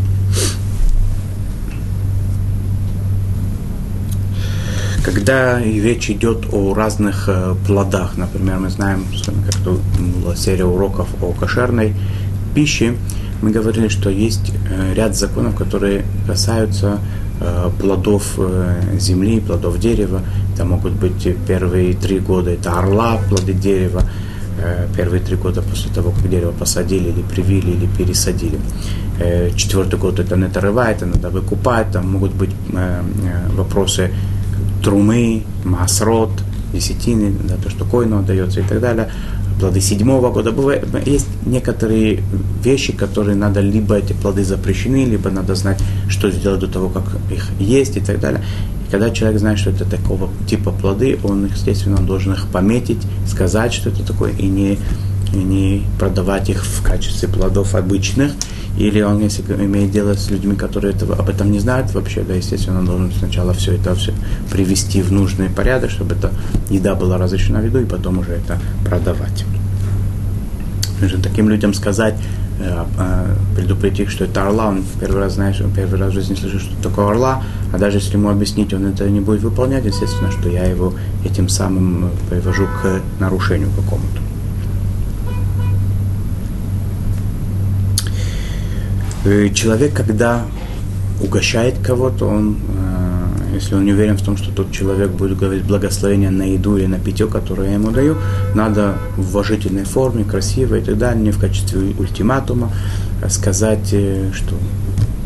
Когда 5.03 5.61
речь 5.61 6.09
идет 6.09 6.47
о 6.53 6.73
разных 6.73 7.25
э, 7.27 7.53
плодах, 7.67 8.17
например, 8.17 8.59
мы 8.59 8.69
знаем, 8.69 9.05
как 9.45 9.73
была 10.23 10.35
серия 10.37 10.65
уроков 10.65 11.09
о 11.21 11.33
кошерной 11.33 11.93
пище, 12.55 12.95
мы 13.41 13.51
говорили, 13.51 13.89
что 13.89 14.09
есть 14.09 14.53
э, 14.69 14.93
ряд 14.95 15.15
законов, 15.15 15.55
которые 15.55 16.05
касаются 16.25 16.93
э, 16.93 17.24
плодов 17.79 18.39
земли, 18.97 19.39
плодов 19.39 19.79
дерева. 19.79 20.21
Это 20.53 20.65
могут 20.65 20.93
быть 20.93 21.27
первые 21.47 21.93
три 21.93 22.19
года, 22.19 22.51
это 22.51 22.79
орла, 22.79 23.17
плоды 23.29 23.53
дерева, 23.53 24.03
первые 24.95 25.21
три 25.21 25.35
года 25.35 25.61
после 25.61 25.91
того, 25.91 26.11
как 26.11 26.29
дерево 26.29 26.51
посадили 26.51 27.09
или 27.09 27.21
привили 27.21 27.71
или 27.71 27.87
пересадили. 27.87 28.57
Четвертый 29.55 29.99
год 29.99 30.19
это 30.19 30.35
не 30.37 30.47
рыва, 30.47 30.91
это 30.91 31.05
надо 31.05 31.29
выкупать, 31.29 31.91
там 31.91 32.09
могут 32.09 32.33
быть 32.33 32.51
вопросы 33.55 34.11
трумы, 34.83 35.43
масрот, 35.63 36.31
десятины, 36.73 37.33
да, 37.43 37.55
то, 37.55 37.69
что 37.69 37.85
коину 37.85 38.19
отдается 38.19 38.59
и 38.59 38.63
так 38.63 38.79
далее, 38.79 39.09
плоды 39.59 39.81
седьмого 39.81 40.31
года. 40.31 40.51
Бывает, 40.51 40.85
есть 41.05 41.27
некоторые 41.45 42.23
вещи, 42.63 42.93
которые 42.93 43.35
надо, 43.35 43.61
либо 43.61 43.97
эти 43.97 44.13
плоды 44.13 44.43
запрещены, 44.43 45.05
либо 45.05 45.29
надо 45.29 45.55
знать, 45.55 45.79
что 46.09 46.29
сделать 46.31 46.59
до 46.59 46.67
того, 46.67 46.89
как 46.89 47.03
их 47.31 47.49
есть 47.59 47.97
и 47.97 48.01
так 48.01 48.19
далее. 48.19 48.43
И 48.87 48.91
когда 48.91 49.09
человек 49.09 49.39
знает, 49.39 49.59
что 49.59 49.71
это 49.71 49.85
такого 49.85 50.29
типа 50.47 50.71
плоды, 50.71 51.17
он, 51.23 51.45
естественно, 51.45 51.97
должен 51.97 52.33
их 52.33 52.47
пометить, 52.47 53.01
сказать, 53.27 53.73
что 53.73 53.89
это 53.89 54.05
такое, 54.05 54.31
и 54.31 54.47
не, 54.47 54.77
и 55.33 55.37
не 55.37 55.83
продавать 55.99 56.49
их 56.49 56.63
в 56.65 56.83
качестве 56.83 57.27
плодов 57.27 57.75
обычных, 57.75 58.31
или 58.77 59.01
он, 59.01 59.21
если 59.21 59.41
имеет 59.53 59.91
дело 59.91 60.15
с 60.15 60.29
людьми, 60.29 60.55
которые 60.55 60.93
этого, 60.93 61.15
об 61.15 61.29
этом 61.29 61.51
не 61.51 61.59
знают 61.59 61.93
вообще, 61.93 62.23
да, 62.23 62.33
естественно, 62.33 62.79
он 62.79 62.85
должен 62.85 63.11
сначала 63.13 63.53
все 63.53 63.73
это 63.73 63.95
все 63.95 64.13
привести 64.51 65.01
в 65.01 65.11
нужный 65.11 65.49
порядок, 65.49 65.91
чтобы 65.91 66.15
эта 66.15 66.31
еда 66.69 66.95
была 66.95 67.17
разрешена 67.17 67.61
в 67.61 67.65
виду, 67.65 67.79
и 67.79 67.85
потом 67.85 68.19
уже 68.19 68.31
это 68.31 68.59
продавать. 68.83 69.45
Нужно 70.99 71.21
таким 71.21 71.49
людям 71.49 71.73
сказать, 71.73 72.15
э, 72.59 72.85
э, 72.97 73.35
предупредить 73.55 74.01
их, 74.01 74.09
что 74.09 74.25
это 74.25 74.45
орла, 74.45 74.67
он 74.67 74.83
первый 74.99 75.21
раз 75.21 75.35
знаешь, 75.35 75.61
он 75.61 75.71
первый 75.71 75.97
раз 75.97 76.11
в 76.11 76.15
жизни 76.15 76.35
слышит, 76.35 76.61
что 76.61 76.75
такое 76.83 77.07
орла, 77.07 77.43
а 77.73 77.77
даже 77.77 77.97
если 77.97 78.13
ему 78.13 78.29
объяснить, 78.29 78.73
он 78.73 78.87
это 78.87 79.09
не 79.09 79.21
будет 79.21 79.41
выполнять, 79.41 79.85
естественно, 79.85 80.31
что 80.31 80.49
я 80.49 80.65
его 80.65 80.93
этим 81.23 81.47
самым 81.47 82.09
привожу 82.29 82.65
к 82.81 83.01
нарушению 83.19 83.69
какому-то. 83.69 84.19
Э, 84.19 84.25
человек, 89.53 89.93
когда 89.93 90.45
угощает 91.21 91.79
кого-то, 91.79 92.25
он, 92.25 92.57
э, 92.77 93.55
если 93.55 93.75
он 93.75 93.85
не 93.85 93.93
уверен 93.93 94.17
в 94.17 94.21
том, 94.21 94.37
что 94.37 94.51
тот 94.51 94.71
человек 94.71 95.11
будет 95.11 95.37
говорить 95.37 95.63
благословение 95.63 96.29
на 96.29 96.43
еду 96.43 96.77
или 96.77 96.85
на 96.85 96.99
питье, 96.99 97.27
которое 97.27 97.69
я 97.69 97.73
ему 97.75 97.91
даю, 97.91 98.17
надо 98.53 98.97
в 99.17 99.29
уважительной 99.29 99.85
форме, 99.85 100.23
красиво 100.23 100.75
и 100.75 100.81
так 100.81 100.97
далее, 100.97 101.23
не 101.23 101.31
в 101.31 101.39
качестве 101.39 101.93
ультиматума 101.97 102.71
сказать, 103.29 103.89
э, 103.93 104.31
что 104.33 104.55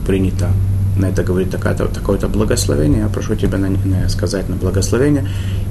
принято 0.05 0.49
на 0.97 1.07
это 1.07 1.23
говорит 1.23 1.49
такое-то, 1.49 1.87
такое-то 1.87 2.27
благословение, 2.27 3.01
я 3.01 3.07
прошу 3.07 3.35
тебя 3.35 3.57
на, 3.57 3.69
на, 3.69 4.09
сказать 4.09 4.49
на 4.49 4.55
благословение. 4.55 5.27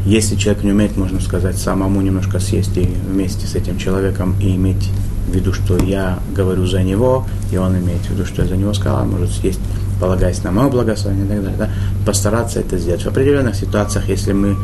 Если 0.06 0.36
человек 0.36 0.64
не 0.64 0.72
умеет, 0.72 0.96
можно 0.96 1.20
сказать, 1.20 1.58
самому 1.58 2.00
немножко 2.00 2.40
съесть 2.40 2.76
и 2.76 2.88
вместе 3.10 3.46
с 3.46 3.54
этим 3.54 3.78
человеком 3.78 4.34
и 4.40 4.54
иметь 4.56 4.90
в 5.28 5.34
виду, 5.34 5.52
что 5.52 5.76
я 5.78 6.18
говорю 6.34 6.66
за 6.66 6.82
него, 6.82 7.26
и 7.52 7.56
он 7.56 7.76
имеет 7.78 8.02
в 8.02 8.10
виду, 8.10 8.24
что 8.24 8.42
я 8.42 8.48
за 8.48 8.56
него 8.56 8.74
сказал, 8.74 9.04
может 9.04 9.30
съесть 9.30 9.60
полагаясь 10.00 10.42
на 10.44 10.50
мое 10.50 10.68
благословение 10.68 11.26
и 11.26 11.28
так 11.28 11.42
далее, 11.42 11.58
да, 11.58 11.70
постараться 12.06 12.60
это 12.60 12.78
сделать. 12.78 13.02
В 13.02 13.08
определенных 13.08 13.54
ситуациях, 13.54 14.08
если 14.08 14.32
мы 14.32 14.56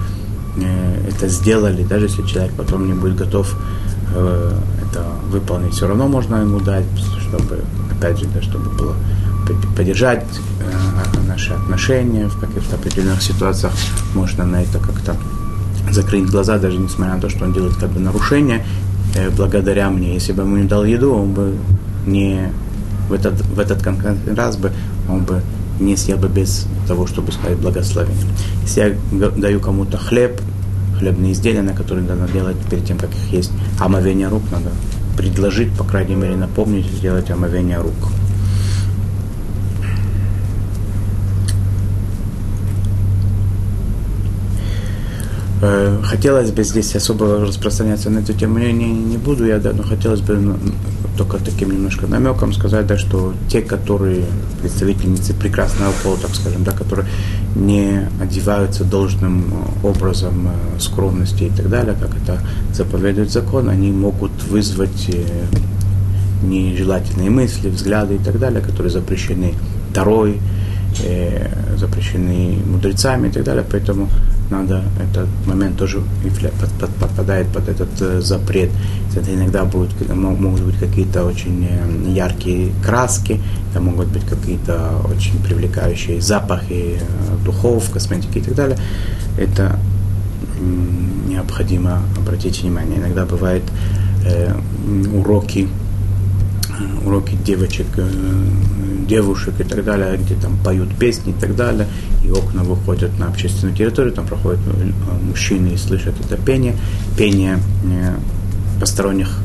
э, 0.57 1.09
это 1.09 1.29
сделали, 1.29 1.83
даже 1.83 2.07
если 2.07 2.23
человек 2.23 2.53
потом 2.55 2.87
не 2.87 2.95
будет 2.95 3.17
готов 3.17 3.57
э, 4.15 4.53
это 4.83 5.05
выполнить, 5.31 5.75
все 5.75 5.87
равно 5.87 6.09
можно 6.09 6.37
ему 6.37 6.61
дать, 6.61 6.85
чтобы, 7.29 7.65
опять 7.91 8.19
же, 8.19 8.27
да, 8.27 8.43
чтобы 8.43 8.71
было 8.71 8.95
поддержать 9.77 10.25
э, 10.61 11.29
наши 11.29 11.53
отношения 11.53 12.29
в 12.29 12.39
каких-то 12.39 12.77
определенных 12.77 13.23
ситуациях, 13.23 13.73
можно 14.15 14.45
на 14.45 14.63
это 14.63 14.79
как-то 14.79 15.17
закрыть 15.91 16.31
глаза, 16.31 16.59
даже 16.59 16.79
несмотря 16.79 17.15
на 17.15 17.21
то, 17.21 17.29
что 17.29 17.45
он 17.45 17.53
делает 17.53 17.77
как 17.77 17.91
бы 17.91 18.01
нарушение, 18.01 18.65
благодаря 19.37 19.91
мне. 19.91 20.15
Если 20.15 20.33
бы 20.33 20.43
ему 20.43 20.57
не 20.57 20.65
дал 20.69 20.85
еду, 20.85 21.15
он 21.15 21.33
бы 21.33 21.55
не 22.07 22.53
в 23.09 23.13
этот, 23.13 23.41
в 23.41 23.59
этот 23.59 23.83
конкретный 23.83 24.35
раз 24.35 24.57
бы 24.57 24.73
он 25.09 25.25
бы 25.25 25.43
не 25.81 25.97
съел 25.97 26.19
бы 26.19 26.29
без 26.29 26.67
того, 26.87 27.07
чтобы 27.07 27.33
сказать 27.33 27.59
благословение. 27.59 28.27
Если 28.63 28.81
я 29.13 29.31
даю 29.31 29.61
кому-то 29.61 29.99
хлеб, 29.99 30.41
хлебные 30.99 31.33
изделия, 31.33 31.63
на 31.63 31.75
которые 31.75 32.07
надо 32.07 32.31
делать 32.33 32.57
перед 32.71 32.85
тем, 32.85 32.99
как 32.99 33.11
их 33.11 33.33
есть, 33.33 33.51
омовение 33.81 34.29
рук 34.29 34.43
надо 34.53 34.71
предложить, 35.17 35.73
по 35.73 35.85
крайней 35.85 36.15
мере, 36.15 36.37
напомнить, 36.37 36.87
сделать 36.87 37.31
омовение 37.31 37.79
рук. 37.79 37.93
Хотелось 46.03 46.51
бы 46.51 46.65
здесь 46.65 46.97
особо 46.97 47.41
распространяться 47.41 48.11
на 48.11 48.21
эту 48.21 48.33
тему, 48.33 48.59
я 48.59 48.73
не, 48.73 48.87
не 48.87 49.17
буду 49.17 49.47
я, 49.47 49.59
да, 49.59 49.73
но 49.73 49.83
хотелось 49.83 50.21
бы 50.21 50.35
ну, 50.37 50.57
только 51.17 51.39
таким 51.39 51.71
немножко 51.71 52.07
намеком 52.07 52.53
сказать, 52.53 52.87
да, 52.87 52.99
что 52.99 53.35
те, 53.49 53.61
которые 53.63 54.25
представительницы 54.61 55.33
прекрасного 55.35 55.93
пола, 56.03 56.17
так 56.19 56.35
скажем, 56.35 56.65
да, 56.65 56.73
которые 56.73 57.07
не 57.55 58.09
одеваются 58.21 58.85
должным 58.85 59.45
образом 59.83 60.49
э, 60.49 60.81
скромности 60.81 61.45
и 61.45 61.51
так 61.51 61.69
далее, 61.69 61.95
как 62.01 62.11
это 62.17 62.39
заповедует 62.73 63.31
закон, 63.31 63.69
они 63.69 63.93
могут 63.93 64.33
вызвать 64.45 65.09
э, 65.09 65.25
нежелательные 66.43 67.31
мысли, 67.31 67.69
взгляды 67.69 68.17
и 68.17 68.19
так 68.19 68.39
далее, 68.39 68.61
которые 68.61 68.91
запрещены 68.91 69.55
Второй, 69.95 70.41
запрещены 71.77 72.59
мудрецами 72.67 73.29
и 73.29 73.31
так 73.31 73.45
далее, 73.45 73.65
поэтому 73.71 74.09
надо, 74.51 74.83
этот 75.01 75.29
момент 75.47 75.77
тоже 75.79 76.03
подпадает 77.01 77.49
под 77.49 77.69
этот 77.69 77.89
э, 78.01 78.21
запрет. 78.21 78.71
Это 79.17 79.35
иногда 79.35 79.65
будут, 79.65 80.09
могут 80.15 80.61
быть 80.61 80.79
какие-то 80.79 81.25
очень 81.25 81.67
э, 81.69 82.11
яркие 82.11 82.73
краски, 82.85 83.41
это 83.71 83.81
могут 83.81 84.09
быть 84.09 84.25
какие-то 84.25 85.01
очень 85.09 85.43
привлекающие 85.43 86.21
запахи 86.21 86.99
э, 87.01 87.45
духов, 87.45 87.91
косметики 87.91 88.39
и 88.39 88.43
так 88.43 88.55
далее. 88.55 88.79
Это 89.39 89.79
необходимо 91.29 92.03
обратить 92.19 92.63
внимание. 92.63 92.99
Иногда 92.99 93.25
бывают 93.25 93.65
э, 94.27 94.55
уроки 95.15 95.69
уроки 97.05 97.37
девочек, 97.45 97.87
э, 97.97 98.09
девушек 99.07 99.55
и 99.59 99.65
так 99.65 99.85
далее, 99.85 100.17
где 100.17 100.35
там 100.35 100.57
поют 100.65 100.95
песни 100.97 101.33
и 101.33 101.41
так 101.41 101.57
далее, 101.57 101.87
и 102.25 102.31
окна 102.31 102.63
выходят 102.63 103.19
на 103.19 103.27
общественную 103.27 103.77
территорию, 103.77 104.13
там 104.13 104.27
проходят 104.27 104.61
э, 104.67 104.91
мужчины 105.23 105.69
и 105.69 105.77
слышат 105.77 106.15
это 106.25 106.37
пение. 106.37 106.77
Пение 107.17 107.59
э, 107.85 108.15
посторонних 108.81 109.39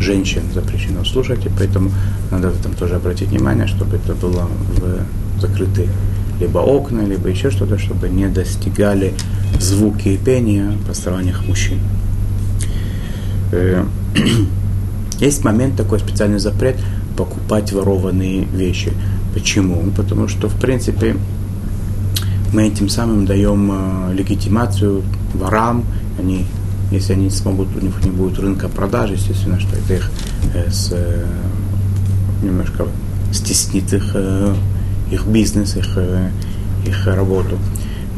женщин 0.00 0.42
запрещено 0.54 1.04
слушать, 1.04 1.46
и 1.46 1.50
поэтому 1.56 1.90
надо 2.30 2.48
этом 2.48 2.74
тоже 2.74 2.96
обратить 2.96 3.28
внимание, 3.28 3.66
чтобы 3.66 3.96
это 3.96 4.14
было 4.14 4.48
в 4.76 5.40
закрытые 5.40 5.88
либо 6.40 6.58
окна, 6.58 7.02
либо 7.02 7.28
еще 7.28 7.50
что-то, 7.50 7.78
чтобы 7.78 8.08
не 8.08 8.26
достигали 8.26 9.14
звуки 9.60 10.08
и 10.08 10.16
пения 10.16 10.72
посторонних 10.86 11.46
мужчин. 11.46 11.78
Есть 15.20 15.44
момент 15.44 15.76
такой 15.76 16.00
специальный 16.00 16.38
запрет 16.38 16.76
покупать 17.16 17.72
ворованные 17.72 18.44
вещи. 18.44 18.92
Почему? 19.34 19.90
Потому 19.96 20.28
что, 20.28 20.48
в 20.48 20.58
принципе, 20.60 21.16
мы 22.52 22.66
этим 22.66 22.88
самым 22.88 23.24
даем 23.24 23.70
э, 23.72 24.14
легитимацию 24.14 25.02
ворам, 25.34 25.84
они, 26.18 26.44
если 26.90 27.14
они 27.14 27.30
смогут, 27.30 27.68
у 27.74 27.80
них 27.80 28.04
не 28.04 28.10
будет 28.10 28.38
рынка 28.38 28.68
продаж, 28.68 29.10
естественно, 29.10 29.58
что 29.58 29.74
это 29.76 29.94
их 29.94 30.10
э, 30.54 30.70
с, 30.70 30.90
э, 30.92 31.26
немножко 32.42 32.86
стеснит 33.32 33.92
их, 33.94 34.14
их 35.10 35.26
бизнес, 35.26 35.76
их, 35.76 35.96
их 36.86 37.06
работу. 37.06 37.58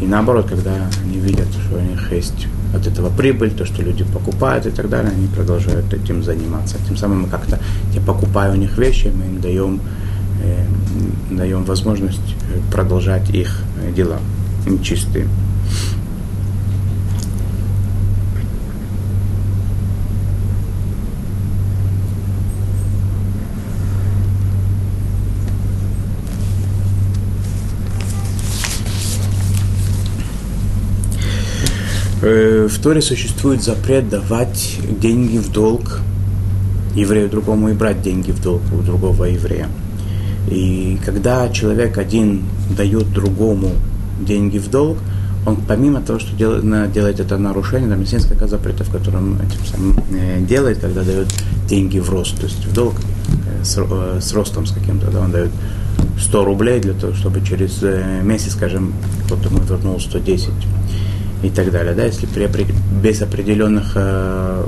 И 0.02 0.06
наоборот, 0.06 0.48
когда 0.48 0.72
они 1.04 1.20
видят, 1.20 1.46
что 1.66 1.78
у 1.78 1.80
них 1.80 2.10
есть 2.10 2.48
от 2.74 2.86
этого 2.86 3.10
прибыль, 3.10 3.50
то, 3.50 3.64
что 3.64 3.82
люди 3.82 4.04
покупают 4.04 4.66
и 4.66 4.70
так 4.70 4.88
далее, 4.88 5.12
они 5.12 5.26
продолжают 5.28 5.92
этим 5.92 6.22
заниматься. 6.22 6.76
Тем 6.86 6.96
самым 6.96 7.22
мы 7.22 7.28
как-то, 7.28 7.58
я 7.92 8.00
покупаю 8.00 8.52
у 8.52 8.56
них 8.56 8.78
вещи, 8.78 9.12
мы 9.14 9.24
им 9.26 9.40
даем, 9.40 9.80
э, 10.42 10.64
даем 11.30 11.64
возможность 11.64 12.18
э, 12.18 12.72
продолжать 12.72 13.30
их 13.30 13.62
э, 13.82 13.92
дела 13.92 14.18
нечистые. 14.66 15.26
В 32.24 32.78
Торе 32.82 33.02
существует 33.02 33.62
запрет 33.62 34.08
давать 34.08 34.78
деньги 35.00 35.36
в 35.36 35.52
долг 35.52 36.00
еврею 36.94 37.28
другому 37.28 37.68
и 37.68 37.74
брать 37.74 38.00
деньги 38.00 38.30
в 38.30 38.40
долг 38.40 38.62
у 38.72 38.82
другого 38.82 39.24
еврея. 39.24 39.68
И 40.48 40.98
когда 41.04 41.48
человек 41.50 41.98
один 41.98 42.44
дает 42.76 43.12
другому 43.12 43.72
деньги 44.20 44.58
в 44.58 44.70
долг, 44.70 44.98
он 45.44 45.56
помимо 45.56 46.00
того, 46.00 46.18
что 46.18 46.34
делает, 46.34 46.92
делает 46.92 47.20
это 47.20 47.36
нарушение, 47.36 47.90
там 47.90 48.00
есть 48.00 48.14
несколько 48.14 48.46
запретов, 48.46 48.88
которые 48.88 49.22
он 49.22 49.36
этим 49.36 49.66
самым 49.66 49.98
э, 50.12 50.40
делает, 50.40 50.78
когда 50.78 51.02
дает 51.02 51.28
деньги 51.68 51.98
в 51.98 52.08
рост, 52.08 52.36
то 52.36 52.44
есть 52.44 52.64
в 52.64 52.72
долг 52.72 52.94
э, 53.60 53.64
с, 53.64 53.74
с 53.74 54.32
ростом 54.32 54.64
с 54.64 54.70
каким-то, 54.70 55.10
да, 55.10 55.20
он 55.20 55.30
дает 55.30 55.50
100 56.18 56.44
рублей 56.44 56.80
для 56.80 56.94
того, 56.94 57.12
чтобы 57.12 57.44
через 57.44 57.82
месяц, 58.22 58.52
скажем, 58.52 58.94
кто-то 59.26 59.50
ему 59.50 59.58
вернул 59.58 60.00
110 60.00 60.50
и 61.48 61.50
так 61.50 61.70
далее. 61.70 61.94
Да? 61.94 62.04
Если 62.04 62.26
при, 62.26 62.48
без 63.02 63.22
определенных 63.22 63.92
э, 63.94 64.66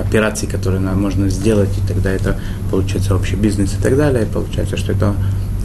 операций, 0.00 0.48
которые 0.48 0.80
нам 0.80 1.00
можно 1.00 1.28
сделать, 1.28 1.70
и 1.78 1.86
тогда 1.86 2.10
это 2.10 2.38
получается 2.70 3.14
общий 3.14 3.36
бизнес 3.36 3.74
и 3.78 3.82
так 3.82 3.96
далее, 3.96 4.24
и 4.24 4.26
получается, 4.26 4.76
что 4.76 4.92
это 4.92 5.14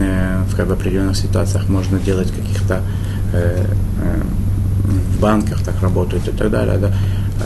э, 0.00 0.42
в 0.50 0.56
как 0.56 0.68
бы, 0.68 0.74
определенных 0.74 1.16
ситуациях 1.16 1.68
можно 1.68 1.98
делать 1.98 2.30
каких-то 2.30 2.82
э, 3.32 3.64
э, 4.02 4.22
в 4.84 5.20
банках 5.20 5.62
так 5.62 5.80
работают 5.82 6.28
и 6.28 6.30
так 6.30 6.50
далее. 6.50 6.78
Да? 6.78 6.92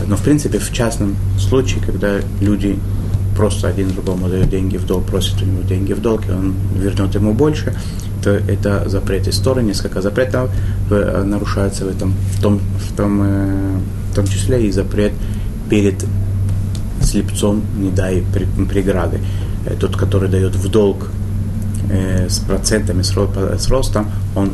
Но 0.07 0.15
в 0.15 0.21
принципе 0.21 0.59
в 0.59 0.71
частном 0.71 1.15
случае, 1.37 1.83
когда 1.83 2.19
люди 2.39 2.79
просто 3.35 3.67
один 3.67 3.89
другому 3.89 4.29
дает 4.29 4.49
деньги 4.49 4.77
в 4.77 4.85
долг, 4.85 5.05
просит 5.05 5.41
у 5.41 5.45
него 5.45 5.63
деньги 5.63 5.93
в 5.93 6.01
долг, 6.01 6.27
и 6.27 6.31
он 6.31 6.53
вернет 6.75 7.13
ему 7.15 7.33
больше, 7.33 7.73
то 8.23 8.31
это 8.31 8.89
запрет 8.89 9.27
истории, 9.27 9.63
несколько 9.63 10.01
запретов 10.01 10.49
э, 10.89 11.23
нарушаются 11.23 11.85
в 11.85 11.89
этом, 11.89 12.13
в 12.37 12.41
том, 12.41 12.59
в 12.59 12.95
том, 12.95 13.21
э, 13.21 13.79
в 14.11 14.15
том 14.15 14.27
числе 14.27 14.65
и 14.65 14.71
запрет 14.71 15.11
перед 15.69 16.05
слепцом 17.01 17.61
не 17.77 17.91
дай 17.91 18.23
преграды. 18.69 19.19
Э, 19.65 19.75
тот, 19.79 19.97
который 19.97 20.29
дает 20.29 20.55
в 20.55 20.69
долг 20.69 21.09
с 22.29 22.39
процентами, 22.39 23.01
с 23.01 23.67
ростом, 23.67 24.09
он 24.37 24.53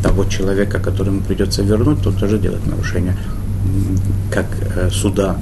того 0.00 0.24
человека, 0.26 0.78
которому 0.78 1.22
придется 1.22 1.62
вернуть, 1.62 2.02
тот 2.02 2.16
тоже 2.18 2.38
делает 2.38 2.64
нарушение. 2.68 3.16
Как 4.30 4.46
суда 4.92 5.38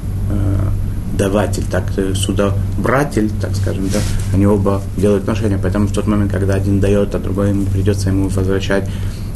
даватель, 1.17 1.65
так 1.71 1.85
судобратель, 2.15 3.31
так 3.41 3.55
скажем, 3.57 3.89
да, 3.89 3.99
они 4.33 4.47
оба 4.47 4.83
делают 4.97 5.23
отношения. 5.23 5.59
Поэтому 5.61 5.87
в 5.87 5.93
тот 5.93 6.07
момент, 6.07 6.33
когда 6.33 6.55
один 6.55 6.81
дает, 6.81 7.15
а 7.15 7.19
другой 7.19 7.51
ему 7.51 7.67
придется 7.67 8.11
ему 8.11 8.29
возвращать 8.29 8.89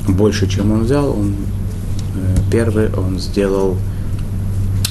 больше, 0.09 0.49
чем 0.49 0.73
он 0.73 0.85
взял, 0.85 1.11
он 1.11 1.35
э, 2.17 2.37
первый, 2.51 2.93
он 2.93 3.19
сделал, 3.19 3.77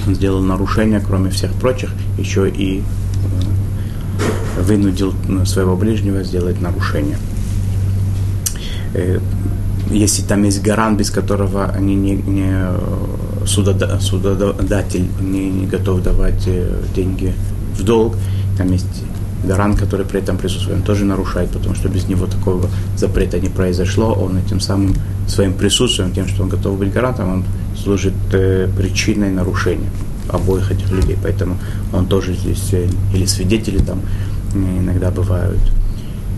он 0.08 0.16
сделал 0.16 0.42
нарушение, 0.42 1.02
кроме 1.06 1.30
всех 1.30 1.54
прочих, 1.54 1.92
еще 2.18 2.50
и 2.50 2.82
э, 2.82 4.62
вынудил 4.62 5.14
своего 5.46 5.76
ближнего 5.76 6.24
сделать 6.24 6.62
нарушение. 6.62 7.18
Э, 8.94 9.20
если 9.92 10.22
там 10.22 10.44
есть 10.44 10.62
гарант, 10.62 11.00
без 11.00 11.10
которого 11.10 11.66
они 11.66 11.96
не, 11.96 12.16
не 12.16 12.54
судода, 13.50 14.00
судодатель 14.00 15.08
не, 15.22 15.50
не 15.50 15.66
готов 15.66 16.04
давать 16.04 16.48
деньги 16.96 17.34
в 17.78 17.84
долг, 17.84 18.16
там 18.58 18.72
есть 18.72 19.04
гарант, 19.44 19.80
который 19.80 20.06
при 20.06 20.20
этом 20.20 20.38
присутствует, 20.38 20.80
он 20.80 20.84
тоже 20.84 21.06
нарушает, 21.06 21.50
потому 21.50 21.76
что 21.76 21.90
без 21.90 22.08
него 22.08 22.26
такого 22.26 22.70
запрета 22.98 23.40
не 23.40 23.50
произошло, 23.50 24.14
он 24.14 24.38
этим 24.38 24.60
самым 24.60 24.94
своим 25.28 25.54
присутствием, 25.54 26.12
тем, 26.12 26.28
что 26.28 26.44
он 26.44 26.50
готов 26.50 26.78
быть 26.78 26.92
гарантом, 26.92 27.34
он 27.34 27.44
служит 27.82 28.14
э, 28.34 28.70
причиной 28.78 29.32
нарушения 29.32 29.90
обоих 30.28 30.72
этих 30.72 30.92
людей, 30.92 31.18
поэтому 31.22 31.58
он 31.94 32.06
тоже 32.06 32.34
здесь, 32.34 32.74
э, 32.74 32.88
или 33.14 33.26
свидетели 33.26 33.80
там 33.80 34.02
э, 34.54 34.80
иногда 34.80 35.10
бывают, 35.10 35.60
э, 35.60 35.89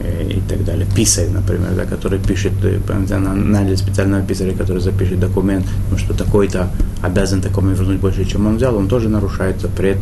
и 0.02 0.42
так 0.48 0.64
далее. 0.66 0.88
Писарь, 0.96 1.30
например, 1.30 1.72
да, 1.76 1.86
который 1.86 2.20
пишет, 2.20 2.54
э, 2.64 2.80
наняли 3.18 3.76
специального 3.76 4.24
писаря, 4.24 4.54
который 4.54 4.82
запишет 4.82 5.20
документ, 5.20 5.66
ну, 5.92 5.98
что 5.98 6.14
такой-то 6.14 6.70
обязан 7.02 7.42
такому 7.42 7.72
вернуть 7.72 8.00
больше, 8.00 8.26
чем 8.26 8.48
он 8.48 8.58
взял, 8.58 8.76
он 8.76 8.88
тоже 8.88 9.10
нарушает 9.10 9.62
запрет 9.62 9.98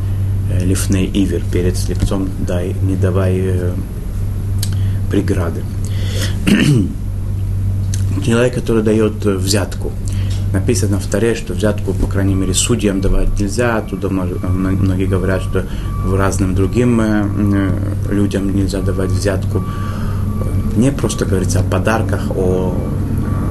Э, 0.49 0.65
лифней 0.65 1.09
ивер, 1.13 1.43
перед 1.51 1.77
слепцом 1.77 2.27
дай, 2.39 2.75
не 2.81 2.95
давай 2.95 3.37
э, 3.37 3.71
преграды. 5.11 5.61
Человек, 8.25 8.55
который 8.55 8.81
дает 8.81 9.25
э, 9.25 9.35
взятку. 9.35 9.91
Написано 10.53 10.99
в 10.99 11.05
Таре, 11.05 11.35
что 11.35 11.53
взятку, 11.53 11.93
по 11.93 12.07
крайней 12.07 12.33
мере, 12.33 12.53
судьям 12.53 13.01
давать 13.01 13.39
нельзя. 13.39 13.77
Оттуда 13.77 14.09
многие 14.09 15.05
говорят, 15.05 15.43
что 15.43 15.65
в 16.03 16.15
разным 16.15 16.55
другим 16.55 16.99
э, 17.01 17.69
людям 18.09 18.55
нельзя 18.55 18.81
давать 18.81 19.11
взятку. 19.11 19.63
Не 20.75 20.91
просто 20.91 21.25
говорится 21.25 21.59
о 21.59 21.63
подарках, 21.63 22.31
о 22.35 22.73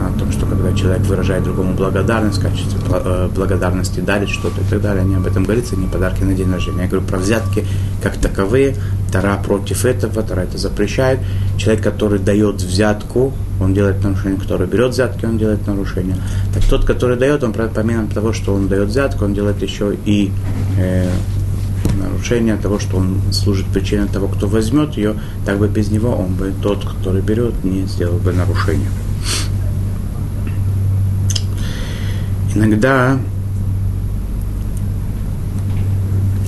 о 0.09 0.19
том, 0.19 0.33
что 0.33 0.47
когда 0.47 0.73
человек 0.73 1.03
выражает 1.07 1.45
другому 1.45 1.75
благодарность, 1.75 2.39
в 2.39 2.43
качестве 2.43 2.79
э, 2.91 3.29
благодарности 3.35 4.01
дарит 4.01 4.29
что-то 4.29 4.61
и 4.61 4.65
так 4.65 4.81
далее, 4.81 5.05
не 5.05 5.17
об 5.17 5.27
этом 5.27 5.45
говорится, 5.45 5.77
не 5.77 5.87
подарки 5.87 6.23
на 6.23 6.35
день 6.35 6.51
рождения. 6.51 6.83
Я 6.83 6.89
говорю 6.89 7.07
про 7.07 7.19
взятки 7.19 7.67
как 8.03 8.17
таковые, 8.17 8.77
Тара 9.13 9.41
против 9.43 9.85
этого, 9.85 10.23
Тара 10.23 10.43
это 10.43 10.59
запрещает. 10.59 11.21
Человек, 11.57 11.83
который 11.83 12.19
дает 12.19 12.57
взятку, 12.57 13.33
он 13.61 13.75
делает 13.75 14.03
нарушение, 14.03 14.39
который 14.39 14.67
берет 14.67 14.93
взятки, 14.93 15.25
он 15.25 15.39
делает 15.39 15.67
нарушение. 15.67 16.17
Так 16.55 16.63
тот, 16.65 16.85
который 16.85 17.17
дает, 17.17 17.43
он 17.43 17.53
помимо 17.53 18.07
того, 18.09 18.33
что 18.33 18.55
он 18.55 18.69
дает 18.69 18.89
взятку, 18.89 19.25
он 19.25 19.35
делает 19.35 19.63
еще 19.63 19.97
и 20.05 20.31
э, 20.79 21.11
нарушение 22.01 22.57
того, 22.57 22.79
что 22.79 22.99
он 22.99 23.21
служит 23.33 23.67
причиной 23.67 24.09
того, 24.09 24.29
кто 24.29 24.47
возьмет 24.47 24.95
ее, 24.97 25.15
так 25.45 25.59
бы 25.59 25.69
без 25.69 25.91
него 25.91 26.15
он 26.15 26.35
бы, 26.35 26.53
тот, 26.63 26.85
который 26.85 27.23
берет, 27.23 27.65
не 27.65 27.87
сделал 27.87 28.19
бы 28.19 28.33
нарушение. 28.33 28.91
иногда, 32.59 33.19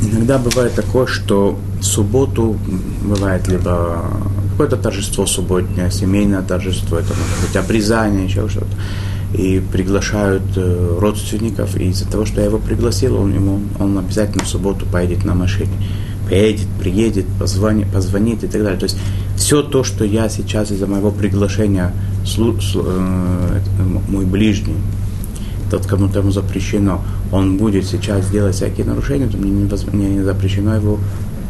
иногда 0.02 0.38
бывает 0.38 0.74
такое, 0.74 1.06
что 1.06 1.58
в 1.80 1.84
субботу 1.84 2.56
бывает 3.02 3.48
либо 3.48 4.04
какое-то 4.52 4.76
торжество 4.76 5.26
субботнее, 5.26 5.90
семейное 5.90 6.42
торжество, 6.42 6.98
это 6.98 7.08
может 7.14 7.46
быть 7.46 7.56
обрезание, 7.56 8.26
еще 8.26 8.48
что-то. 8.48 8.76
И 9.32 9.62
приглашают 9.72 10.42
э, 10.56 10.98
родственников, 11.00 11.76
и 11.76 11.88
из-за 11.88 12.10
того, 12.10 12.26
что 12.26 12.40
я 12.40 12.48
его 12.48 12.58
пригласил, 12.58 13.16
он, 13.16 13.32
ему, 13.32 13.60
он 13.78 13.96
обязательно 13.96 14.44
в 14.44 14.48
субботу 14.48 14.86
поедет 14.86 15.24
на 15.24 15.34
машине. 15.34 15.72
Поедет, 16.28 16.66
приедет, 16.78 17.26
позвонит, 17.38 17.90
позвонит 17.92 18.44
и 18.44 18.48
так 18.48 18.62
далее. 18.62 18.78
То 18.78 18.84
есть 18.84 18.98
все 19.36 19.62
то, 19.62 19.84
что 19.84 20.04
я 20.04 20.28
сейчас 20.28 20.70
из-за 20.72 20.86
моего 20.86 21.10
приглашения, 21.10 21.92
э, 22.36 23.40
мой 24.08 24.24
ближний, 24.26 24.76
тот, 25.70 25.86
кому 25.86 26.08
тому 26.08 26.30
запрещено, 26.30 27.00
он 27.32 27.56
будет 27.56 27.86
сейчас 27.86 28.28
делать 28.30 28.56
всякие 28.56 28.86
нарушения, 28.86 29.26
то 29.26 29.36
мне 29.36 29.50
не, 29.50 30.16
не 30.16 30.22
запрещено 30.22 30.74
его 30.74 30.98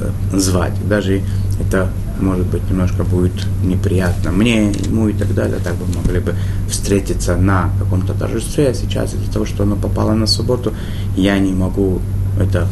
э, 0.01 0.39
звать. 0.39 0.75
Даже 0.89 1.23
это, 1.61 1.91
может 2.21 2.47
быть, 2.47 2.63
немножко 2.71 3.05
будет 3.05 3.33
неприятно 3.65 4.31
мне, 4.31 4.71
ему 4.71 5.09
и 5.09 5.13
так 5.13 5.35
далее. 5.35 5.59
Так 5.65 5.75
бы 5.77 5.87
могли 5.97 6.21
бы 6.21 6.35
встретиться 6.69 7.37
на 7.37 7.71
каком-то 7.79 8.15
торжестве, 8.15 8.69
а 8.69 8.75
сейчас 8.75 9.15
из-за 9.15 9.33
того, 9.33 9.47
что 9.47 9.63
оно 9.63 9.77
попало 9.77 10.13
на 10.13 10.27
субботу, 10.27 10.73
я 11.17 11.39
не 11.39 11.53
могу 11.53 12.01
это 12.39 12.69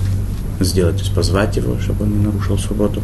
сделать, 0.61 0.97
то 0.97 1.03
есть 1.03 1.15
позвать 1.15 1.57
его, 1.57 1.79
чтобы 1.81 2.05
он 2.05 2.19
не 2.19 2.25
нарушил 2.25 2.59
субботу 2.59 3.01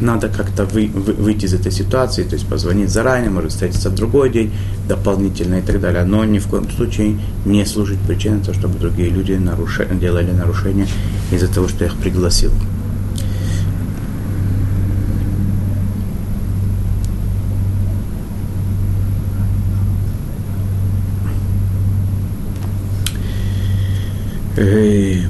надо 0.00 0.28
как-то 0.28 0.64
вы, 0.64 0.90
вы, 0.92 1.12
выйти 1.12 1.46
из 1.46 1.54
этой 1.54 1.72
ситуации, 1.72 2.24
то 2.24 2.34
есть 2.34 2.46
позвонить 2.46 2.90
заранее, 2.90 3.30
может 3.30 3.52
встретиться 3.52 3.90
в 3.90 3.94
другой 3.94 4.30
день 4.30 4.52
дополнительно 4.88 5.56
и 5.56 5.62
так 5.62 5.80
далее, 5.80 6.04
но 6.04 6.24
ни 6.24 6.38
в 6.38 6.46
коем 6.48 6.70
случае 6.70 7.18
не 7.44 7.64
служить 7.64 7.98
причиной 8.00 8.40
того, 8.40 8.54
чтобы 8.54 8.78
другие 8.78 9.10
люди 9.10 9.32
наруша, 9.32 9.84
делали 9.86 10.30
нарушения 10.30 10.86
из-за 11.30 11.52
того, 11.52 11.68
что 11.68 11.84
я 11.84 11.90
их 11.90 11.96
пригласил. 11.96 12.52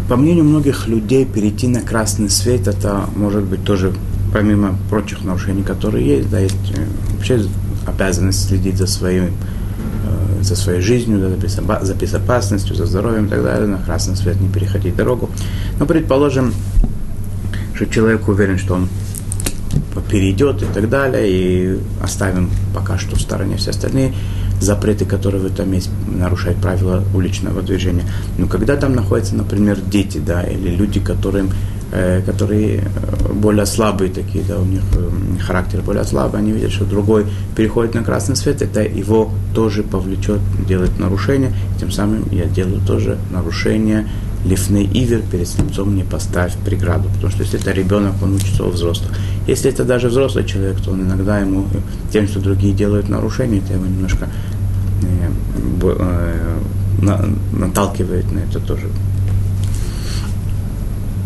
По 0.08 0.16
мнению 0.16 0.44
многих 0.44 0.88
людей, 0.88 1.24
перейти 1.24 1.66
на 1.68 1.80
красный 1.80 2.28
свет, 2.28 2.68
это 2.68 3.06
может 3.16 3.44
быть 3.44 3.64
тоже 3.64 3.94
помимо 4.32 4.76
прочих 4.88 5.24
нарушений, 5.24 5.62
которые 5.62 6.06
есть, 6.06 6.30
да, 6.30 6.38
есть 6.38 6.56
э, 6.74 6.84
вообще 7.14 7.44
обязанность 7.86 8.48
следить 8.48 8.76
за 8.76 8.86
своим 8.86 9.24
э, 9.24 10.42
за 10.42 10.56
своей 10.56 10.80
жизнью, 10.80 11.20
да, 11.20 11.84
за 11.84 11.94
безопасностью, 11.94 12.74
за 12.74 12.86
здоровьем 12.86 13.26
и 13.26 13.28
так 13.28 13.42
далее, 13.42 13.68
на 13.68 13.78
красный 13.78 14.16
свет 14.16 14.40
не 14.40 14.48
переходить 14.48 14.96
дорогу. 14.96 15.30
Но 15.78 15.86
предположим, 15.86 16.52
что 17.74 17.86
человек 17.86 18.28
уверен, 18.28 18.58
что 18.58 18.74
он 18.74 18.88
перейдет 20.10 20.62
и 20.62 20.66
так 20.66 20.88
далее, 20.88 21.28
и 21.28 21.80
оставим 22.02 22.50
пока 22.74 22.98
что 22.98 23.16
в 23.16 23.20
стороне 23.20 23.56
все 23.56 23.70
остальные 23.70 24.14
запреты, 24.60 25.04
которые 25.04 25.42
в 25.42 25.46
этом 25.46 25.72
есть, 25.72 25.90
нарушают 26.06 26.58
правила 26.58 27.04
уличного 27.14 27.62
движения. 27.62 28.04
Но 28.38 28.46
когда 28.46 28.76
там 28.76 28.94
находятся, 28.94 29.34
например, 29.34 29.78
дети, 29.80 30.18
да, 30.18 30.42
или 30.42 30.70
люди, 30.74 31.00
которым 31.00 31.50
которые 32.24 32.78
э, 32.78 33.32
более 33.32 33.66
слабые 33.66 34.10
такие, 34.10 34.42
да, 34.48 34.58
у 34.58 34.64
них 34.64 34.80
э, 34.94 35.38
характер 35.42 35.82
более 35.82 36.04
слабый, 36.04 36.40
они 36.40 36.52
видят, 36.52 36.72
что 36.72 36.86
другой 36.86 37.26
переходит 37.54 37.94
на 37.94 38.02
красный 38.02 38.34
свет, 38.34 38.62
это 38.62 38.80
его 38.82 39.30
тоже 39.54 39.82
повлечет 39.82 40.40
делать 40.66 40.98
нарушение, 40.98 41.52
тем 41.78 41.90
самым 41.90 42.24
я 42.30 42.46
делаю 42.46 42.80
тоже 42.86 43.18
нарушение 43.30 44.06
лифный 44.44 44.84
ивер 44.84 45.20
перед 45.30 45.46
слепцом 45.46 45.94
не 45.94 46.02
поставь 46.02 46.56
преграду, 46.64 47.08
потому 47.14 47.30
что 47.30 47.42
если 47.42 47.60
это 47.60 47.72
ребенок, 47.72 48.14
он 48.22 48.34
учится 48.34 48.64
у 48.64 48.70
взрослых. 48.70 49.10
Если 49.46 49.70
это 49.70 49.84
даже 49.84 50.08
взрослый 50.08 50.44
человек, 50.44 50.80
то 50.80 50.92
он 50.92 51.02
иногда 51.02 51.38
ему 51.38 51.66
тем, 52.10 52.26
что 52.26 52.40
другие 52.40 52.72
делают 52.72 53.08
нарушения, 53.08 53.58
это 53.58 53.74
его 53.74 53.84
немножко 53.84 54.28
э, 55.02 55.30
э, 55.82 57.34
наталкивает 57.52 58.32
на 58.32 58.38
это 58.38 58.60
тоже 58.60 58.88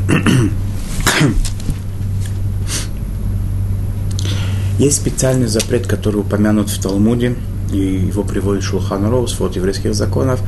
есть 4.78 4.96
специальный 4.96 5.46
запрет, 5.46 5.86
который 5.86 6.20
упомянут 6.20 6.68
в 6.68 6.78
Талмуде, 6.80 7.34
и 7.72 7.78
его 7.78 8.22
приводит 8.22 8.62
Шулхан 8.62 9.08
Роуз, 9.08 9.38
вот 9.40 9.56
еврейских 9.56 9.94
законов, 9.94 10.40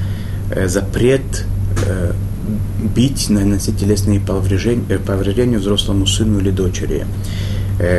э, 0.50 0.68
запрет 0.68 1.46
э, 1.86 2.12
бить, 2.94 3.30
наносить 3.30 3.78
телесные 3.78 4.20
повреждения, 4.20 4.84
э, 4.88 4.98
повреждения 4.98 5.58
взрослому 5.58 6.06
сыну 6.06 6.40
или 6.40 6.50
дочери. 6.50 7.06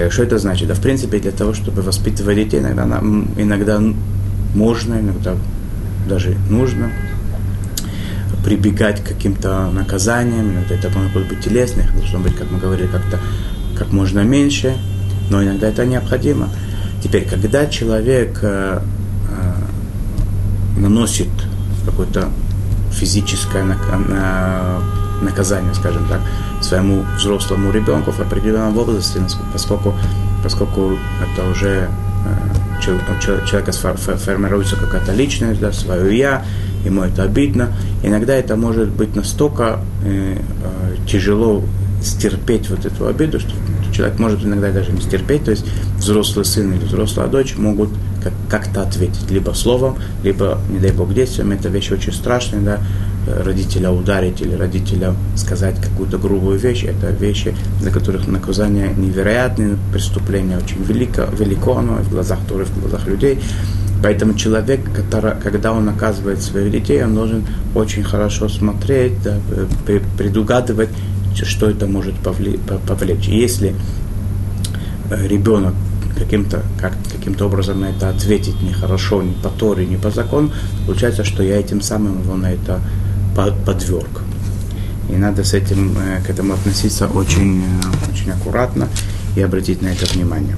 Что 0.10 0.24
это 0.24 0.38
значит? 0.40 0.68
Да, 0.68 0.74
в 0.74 0.82
принципе, 0.82 1.20
для 1.20 1.32
того, 1.32 1.54
чтобы 1.54 1.82
воспитывать 1.82 2.36
детей, 2.36 2.60
иногда, 2.60 2.84
иногда 3.38 3.82
можно, 4.54 4.96
иногда 4.96 5.38
даже 6.10 6.36
нужно 6.50 6.92
прибегать 8.50 9.04
к 9.04 9.08
каким-то 9.08 9.70
наказаниям, 9.70 10.52
иногда 10.52 10.74
это 10.74 10.90
может 10.90 11.28
быть 11.28 11.42
телесных, 11.42 11.96
должно 11.96 12.20
быть, 12.20 12.36
как 12.36 12.50
мы 12.50 12.58
говорили, 12.58 12.88
как-то 12.88 13.20
как 13.78 13.92
можно 13.92 14.22
меньше, 14.22 14.76
но 15.30 15.44
иногда 15.44 15.68
это 15.68 15.86
необходимо. 15.86 16.50
Теперь, 17.04 17.30
когда 17.30 17.68
человек 17.68 18.40
э, 18.42 18.82
э, 19.30 20.80
наносит 20.80 21.30
какое-то 21.86 22.30
физическое 22.92 23.64
наказание, 25.22 25.74
скажем 25.76 26.08
так, 26.08 26.20
своему 26.62 27.06
взрослому 27.18 27.72
ребенку 27.72 28.12
в 28.12 28.20
определенном 28.20 28.74
возрасте, 28.74 29.22
поскольку, 29.54 29.94
поскольку 30.44 30.98
это 31.22 31.48
уже 31.52 31.88
э, 31.88 31.88
у 32.80 32.82
человека 32.82 33.72
формируется 33.72 34.76
какая-то 34.76 35.14
личность, 35.14 35.60
да, 35.60 35.72
свое 35.72 36.18
я, 36.18 36.44
ему 36.86 37.04
это 37.04 37.24
обидно. 37.24 37.70
Иногда 38.04 38.34
это 38.34 38.56
может 38.56 38.90
быть 38.90 39.16
настолько 39.16 39.80
э, 40.04 40.38
э, 40.38 40.96
тяжело 41.08 41.64
стерпеть 42.02 42.70
вот 42.70 42.86
эту 42.86 43.08
обиду, 43.08 43.40
что 43.40 43.52
человек 43.94 44.20
может 44.20 44.44
иногда 44.44 44.72
даже 44.72 44.92
не 44.92 45.02
стерпеть, 45.02 45.46
то 45.46 45.52
есть 45.52 45.66
взрослый 45.98 46.46
сын 46.46 46.72
или 46.72 46.86
взрослая 46.86 47.28
дочь 47.28 47.56
могут 47.58 47.90
как- 48.24 48.34
как-то 48.50 48.84
ответить, 48.84 49.30
либо 49.30 49.52
словом, 49.52 49.98
либо, 50.24 50.60
не 50.70 50.80
дай 50.80 50.92
бог, 50.92 51.14
действием. 51.14 51.52
Это 51.52 51.70
вещь 51.70 51.92
очень 51.92 52.14
страшная, 52.14 52.62
да, 52.62 52.80
родителя 53.44 53.92
ударить 53.92 54.42
или 54.42 54.54
родителя 54.56 55.14
сказать 55.36 55.76
какую-то 55.82 56.18
грубую 56.18 56.58
вещь, 56.58 56.86
это 56.86 57.12
вещи, 57.12 57.56
за 57.82 57.92
которых 57.92 58.28
наказание 58.28 58.94
невероятное, 58.96 59.78
преступление 59.92 60.58
очень 60.58 60.82
велико, 60.84 61.28
велико 61.38 61.78
оно 61.78 61.96
в 61.98 62.10
глазах 62.10 62.40
Торы, 62.48 62.66
в 62.66 62.80
глазах 62.80 63.08
людей. 63.08 63.40
Поэтому 64.02 64.34
человек, 64.34 64.82
который, 64.94 65.34
когда 65.42 65.74
он 65.74 65.86
наказывает 65.86 66.42
своих 66.42 66.72
детей, 66.72 67.04
он 67.04 67.16
должен 67.16 67.46
очень 67.76 68.04
хорошо 68.04 68.48
смотреть, 68.48 69.22
да, 69.24 69.38
предугадывать, 70.18 70.90
что 71.36 71.70
это 71.70 71.86
может 71.86 72.16
повлечь. 72.16 73.28
Если 73.28 73.76
э, 75.10 75.28
ребенок 75.28 75.74
каким-то 76.18 76.64
как, 76.80 76.94
каким 77.12 77.36
образом 77.46 77.82
на 77.82 77.86
это 77.86 78.10
ответить 78.10 78.62
нехорошо, 78.62 79.22
не 79.22 79.34
по 79.34 79.50
Торе, 79.50 79.86
не 79.86 79.98
по 79.98 80.12
закону, 80.12 80.52
получается, 80.86 81.24
что 81.24 81.44
я 81.44 81.60
этим 81.60 81.82
самым 81.82 82.22
его 82.22 82.36
на 82.36 82.52
это 82.52 82.82
подверг. 83.66 84.22
И 85.10 85.14
надо 85.14 85.44
с 85.44 85.54
этим, 85.54 85.98
э, 85.98 86.22
к 86.26 86.30
этому 86.30 86.54
относиться 86.54 87.08
очень, 87.08 87.64
э, 87.64 88.12
очень 88.12 88.32
аккуратно 88.32 88.88
и 89.36 89.42
обратить 89.42 89.82
на 89.82 89.88
это 89.88 90.06
внимание. 90.06 90.56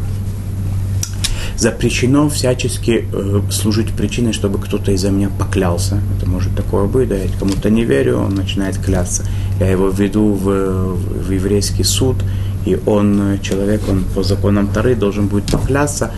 Запрещено 1.62 2.28
всячески 2.28 3.06
э, 3.13 3.41
служить 3.52 3.93
причиной, 3.93 4.34
чтобы 4.34 4.58
кто-то 4.58 4.91
из-за 4.93 5.12
меня 5.12 5.30
поклялся. 5.30 6.02
Это 6.17 6.28
может 6.28 6.56
такое 6.56 6.88
быть, 6.88 7.08
да, 7.08 7.15
я 7.15 7.30
кому-то 7.38 7.69
не 7.69 7.84
верю, 7.86 8.17
он 8.17 8.34
начинает 8.34 8.80
клясться. 8.80 9.26
Я 9.60 9.67
его 9.69 9.89
веду 9.89 10.34
в, 10.34 10.95
в 10.95 11.30
еврейский 11.30 11.84
суд, 11.84 12.15
и 12.65 12.80
он, 12.88 13.39
человек, 13.43 13.82
он 13.88 14.06
по 14.15 14.24
законам 14.24 14.69
Тары 14.69 14.95
должен 14.95 15.28
будет 15.28 15.52
поклясться, 15.52 16.10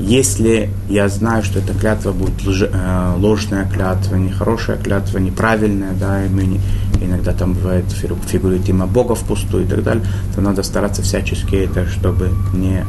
если 0.00 0.68
я 0.88 1.08
знаю, 1.08 1.44
что 1.44 1.60
эта 1.60 1.74
клятва 1.74 2.10
будет 2.10 2.44
лж, 2.44 2.62
э, 2.62 3.14
ложная 3.18 3.70
клятва, 3.70 4.16
нехорошая 4.16 4.78
клятва, 4.78 5.18
неправильная, 5.18 5.92
да, 5.92 6.26
и 6.26 6.28
мы 6.28 6.44
не, 6.44 6.60
иногда 7.00 7.32
там 7.32 7.52
бывает 7.52 7.84
фигурирует 7.92 8.68
имя 8.68 8.86
Бога 8.86 9.14
впустую 9.14 9.64
и 9.64 9.68
так 9.68 9.84
далее, 9.84 10.04
то 10.34 10.40
надо 10.40 10.64
стараться 10.64 11.02
всячески 11.02 11.54
это, 11.54 11.86
чтобы 11.86 12.30
не 12.52 12.78
э, 12.78 12.84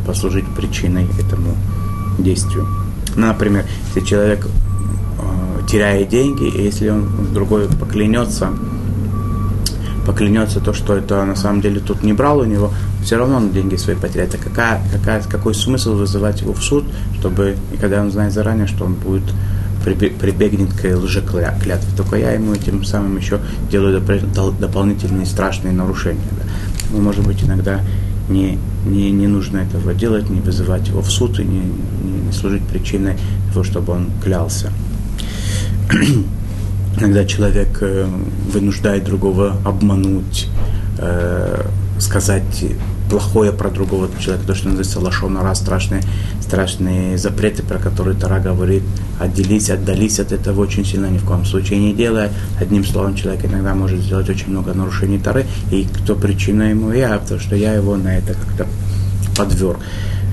послужить 0.00 0.46
причиной 0.56 1.06
этому 1.18 1.56
действию. 2.18 2.66
Например, 3.14 3.64
если 3.86 4.00
человек 4.00 4.46
э, 4.46 5.66
теряет 5.68 6.08
деньги, 6.08 6.48
и 6.48 6.62
если 6.62 6.88
он 6.88 7.08
другой 7.32 7.68
поклянется, 7.68 8.50
поклянется 10.06 10.60
то, 10.60 10.72
что 10.72 10.96
это 10.96 11.24
на 11.24 11.36
самом 11.36 11.60
деле 11.60 11.80
тут 11.80 12.02
не 12.02 12.12
брал 12.12 12.38
у 12.38 12.44
него, 12.44 12.72
все 13.04 13.16
равно 13.16 13.36
он 13.36 13.52
деньги 13.52 13.76
свои 13.76 13.96
потеряет. 13.96 14.34
А 14.34 14.38
какая, 14.38 14.80
какая, 14.92 15.22
какой 15.22 15.54
смысл 15.54 15.94
вызывать 15.94 16.40
его 16.40 16.52
в 16.52 16.62
суд, 16.62 16.84
чтобы, 17.18 17.56
и 17.72 17.76
когда 17.76 18.00
он 18.00 18.10
знает 18.10 18.32
заранее, 18.32 18.66
что 18.66 18.84
он 18.84 18.94
будет 18.94 19.24
прибегнет 19.84 20.72
к 20.72 20.84
лжеклятве. 20.84 21.76
Только 21.96 22.16
я 22.16 22.32
ему 22.32 22.54
этим 22.54 22.84
самым 22.84 23.16
еще 23.16 23.40
делаю 23.70 24.00
дополнительные 24.00 25.26
страшные 25.26 25.72
нарушения. 25.72 26.20
Да. 26.30 26.44
Ну, 26.92 27.00
может 27.00 27.26
быть, 27.26 27.42
иногда 27.42 27.80
не, 28.28 28.58
не, 28.84 29.10
не 29.10 29.26
нужно 29.26 29.58
этого 29.58 29.94
делать, 29.94 30.30
не 30.30 30.40
вызывать 30.40 30.88
его 30.88 31.00
в 31.00 31.10
суд 31.10 31.38
и 31.40 31.44
не, 31.44 31.60
не 31.60 32.32
служить 32.32 32.62
причиной 32.62 33.16
того, 33.48 33.64
чтобы 33.64 33.92
он 33.92 34.10
клялся. 34.22 34.72
Иногда 37.00 37.24
человек 37.24 37.78
э, 37.80 38.06
вынуждает 38.52 39.04
другого 39.04 39.56
обмануть, 39.64 40.48
э, 40.98 41.64
сказать 41.98 42.64
плохое 43.12 43.52
про 43.52 43.68
другого 43.68 44.08
человека, 44.18 44.46
то, 44.46 44.54
что 44.54 44.68
называется 44.68 44.98
лошонара, 44.98 45.52
страшные, 45.52 46.02
страшные 46.40 47.18
запреты, 47.18 47.62
про 47.62 47.78
которые 47.78 48.16
Тара 48.16 48.40
говорит, 48.40 48.82
отделись, 49.20 49.68
отдались 49.68 50.18
от 50.18 50.32
этого 50.32 50.62
очень 50.62 50.82
сильно, 50.86 51.08
ни 51.08 51.18
в 51.18 51.24
коем 51.26 51.44
случае 51.44 51.78
не 51.80 51.92
делая. 51.92 52.32
Одним 52.58 52.86
словом, 52.86 53.14
человек 53.14 53.44
иногда 53.44 53.74
может 53.74 54.00
сделать 54.00 54.30
очень 54.30 54.48
много 54.48 54.72
нарушений 54.72 55.18
Тары, 55.18 55.44
и 55.70 55.86
кто 55.92 56.14
причина 56.14 56.70
ему? 56.70 56.90
Я, 56.90 57.18
потому 57.18 57.38
что 57.38 57.54
я 57.54 57.74
его 57.74 57.96
на 57.96 58.16
это 58.16 58.32
как-то 58.32 58.66
подверг, 59.36 59.80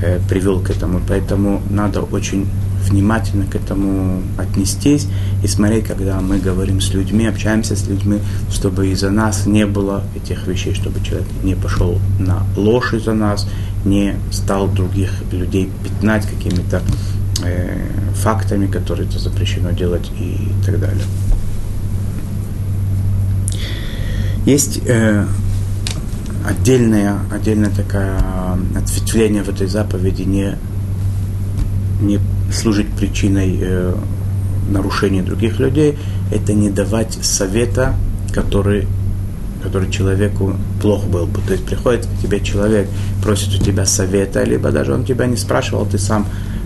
э, 0.02 0.20
привел 0.30 0.60
к 0.60 0.70
этому. 0.70 1.02
Поэтому 1.08 1.62
надо 1.70 2.02
очень 2.02 2.48
внимательно 2.90 3.46
к 3.46 3.56
этому 3.56 4.22
отнестись 4.38 5.08
и 5.44 5.48
смотреть, 5.48 5.86
когда 5.86 6.20
мы 6.22 6.40
говорим 6.40 6.82
с 6.82 6.94
людьми, 6.94 7.28
общаемся 7.28 7.76
с 7.76 7.88
людьми, 7.88 8.20
чтобы 8.52 8.88
из-за 8.88 9.10
нас 9.10 9.46
не 9.46 9.66
было 9.66 10.04
этих 10.16 10.48
вещей, 10.48 10.74
чтобы 10.74 11.04
человек 11.04 11.28
не 11.44 11.56
пошел 11.56 12.00
на 12.20 12.44
ложь 12.56 12.94
из-за 12.94 13.14
нас, 13.14 13.48
не 13.86 14.16
стал 14.32 14.68
других 14.68 15.12
людей 15.32 15.70
пятнать 15.84 16.26
какими-то 16.26 16.82
э, 17.44 17.78
фактами, 18.16 18.68
которые 18.68 19.08
это 19.08 19.20
запрещено 19.20 19.72
делать 19.72 20.10
и 20.20 20.38
так 20.66 20.80
далее. 20.80 21.04
Есть 24.46 24.82
э, 24.88 25.26
отдельное, 26.46 27.20
отдельное 27.32 27.70
такое 27.70 28.18
ответвление 28.76 29.44
в 29.44 29.50
этой 29.50 29.68
заповеди 29.68 30.24
не, 30.24 30.56
не 32.02 32.20
служить 32.52 32.88
причиной 32.90 33.58
э, 33.62 33.96
нарушения 34.70 35.22
других 35.22 35.60
людей, 35.60 35.98
это 36.32 36.54
не 36.54 36.70
давать 36.70 37.18
совета, 37.22 37.96
который, 38.34 38.88
который 39.64 39.90
человеку 39.92 40.56
плохо 40.82 41.08
был 41.08 41.26
бы. 41.26 41.40
То 41.42 41.54
есть 41.54 41.66
приходит 41.66 42.06
к 42.06 42.22
тебе 42.22 42.40
человек, 42.40 42.88
просит 43.24 43.60
у 43.60 43.64
тебя 43.64 43.86
совета, 43.86 44.44
либо 44.44 44.72
даже 44.72 44.94
он 44.94 45.06
тебя 45.06 45.26
не 45.26 45.38
спрашивал, 45.38 45.86
ты 45.86 45.98
сам 45.98 46.26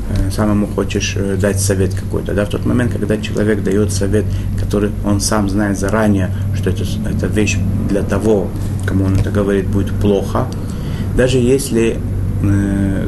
э, 0.10 0.32
самому 0.32 0.68
хочешь 0.68 1.14
э, 1.16 1.38
дать 1.38 1.60
совет 1.60 1.94
какой-то. 1.94 2.34
Да, 2.34 2.46
в 2.46 2.50
тот 2.50 2.66
момент, 2.66 2.92
когда 2.92 3.18
человек 3.18 3.64
дает 3.64 3.92
совет, 3.92 4.26
который 4.60 4.92
он 5.06 5.20
сам 5.22 5.50
знает 5.50 5.80
заранее, 5.80 6.32
что 6.56 6.70
это, 6.70 6.84
это 7.10 7.28
вещь 7.28 7.58
для 7.90 8.04
того, 8.04 8.50
кому 8.86 9.06
он 9.06 9.15
это 9.15 9.32
говорит, 9.32 9.67
будет 9.67 9.91
плохо, 10.00 10.48
даже 11.15 11.38
если 11.38 12.00
э, 12.43 13.08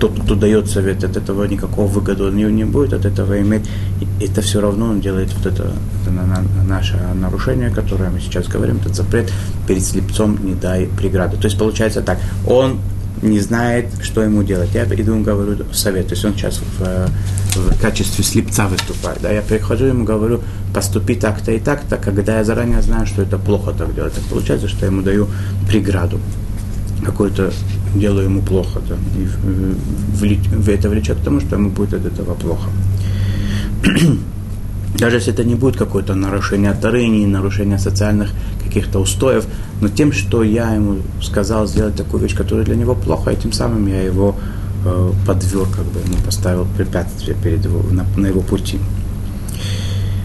тот, 0.00 0.20
кто 0.20 0.34
дает 0.34 0.68
совет, 0.68 1.02
от 1.04 1.16
этого 1.16 1.44
никакого 1.44 1.86
выгоды 1.86 2.24
не, 2.24 2.44
не 2.44 2.64
будет, 2.64 2.92
от 2.92 3.04
этого 3.04 3.40
иметь. 3.40 3.62
Это 4.20 4.42
все 4.42 4.60
равно 4.60 4.86
он 4.86 5.00
делает 5.00 5.32
вот 5.34 5.46
это, 5.46 5.72
это 6.02 6.10
на, 6.10 6.26
на, 6.26 6.44
наше 6.64 6.98
нарушение, 7.14 7.70
которое 7.70 8.10
мы 8.10 8.20
сейчас 8.20 8.46
говорим, 8.46 8.76
этот 8.76 8.94
запрет 8.94 9.32
перед 9.66 9.82
слепцом 9.82 10.38
не 10.44 10.54
дай 10.54 10.86
преграды. 10.86 11.36
То 11.36 11.46
есть 11.46 11.58
получается 11.58 12.02
так, 12.02 12.18
он 12.46 12.80
не 13.22 13.40
знает, 13.40 13.86
что 14.02 14.22
ему 14.22 14.42
делать. 14.42 14.70
Я 14.74 14.84
иду 14.84 15.12
ему 15.12 15.24
говорю 15.24 15.56
совет. 15.72 16.08
То 16.08 16.14
есть 16.14 16.24
он 16.24 16.34
сейчас 16.34 16.60
в, 16.78 17.08
в 17.56 17.80
качестве 17.80 18.24
слепца 18.24 18.68
выступает. 18.68 19.20
Да? 19.22 19.30
Я 19.30 19.42
прихожу 19.42 19.86
ему 19.86 20.04
говорю, 20.04 20.40
поступи 20.72 21.14
так-то 21.14 21.52
и 21.52 21.58
так-то, 21.58 21.96
когда 21.96 22.38
я 22.38 22.44
заранее 22.44 22.82
знаю, 22.82 23.06
что 23.06 23.22
это 23.22 23.38
плохо 23.38 23.72
так 23.72 23.94
делать. 23.94 24.14
Так 24.14 24.24
получается, 24.24 24.68
что 24.68 24.86
я 24.86 24.92
ему 24.92 25.02
даю 25.02 25.28
преграду 25.68 26.20
какой-то 27.04 27.52
делаю 27.94 28.24
ему 28.24 28.40
плохо, 28.40 28.80
да, 28.88 28.96
и 30.26 30.40
это 30.70 30.88
влечет 30.88 31.18
к 31.18 31.24
тому, 31.24 31.40
что 31.40 31.56
ему 31.56 31.68
будет 31.70 31.94
от 31.94 32.06
этого 32.06 32.34
плохо. 32.34 32.70
Даже 34.98 35.16
если 35.16 35.32
это 35.32 35.44
не 35.44 35.54
будет 35.54 35.76
какое-то 35.76 36.14
нарушение 36.14 36.72
Тары, 36.72 37.06
не 37.06 37.26
нарушение 37.26 37.78
социальных 37.78 38.30
каких-то 38.64 39.00
устоев, 39.00 39.44
но 39.80 39.88
тем, 39.88 40.12
что 40.12 40.42
я 40.42 40.74
ему 40.74 40.98
сказал 41.20 41.66
сделать 41.66 41.96
такую 41.96 42.22
вещь, 42.22 42.34
которая 42.34 42.64
для 42.64 42.76
него 42.76 42.94
плохо, 42.94 43.30
и 43.30 43.36
тем 43.36 43.52
самым 43.52 43.86
я 43.86 44.00
его 44.02 44.36
э, 44.84 45.12
подверг, 45.26 45.70
как 45.76 45.84
бы 45.86 46.00
ему 46.00 46.16
поставил 46.24 46.66
препятствие 46.76 47.36
перед 47.42 47.64
его, 47.64 47.82
на, 47.90 48.04
на 48.16 48.26
его 48.26 48.40
пути. 48.40 48.78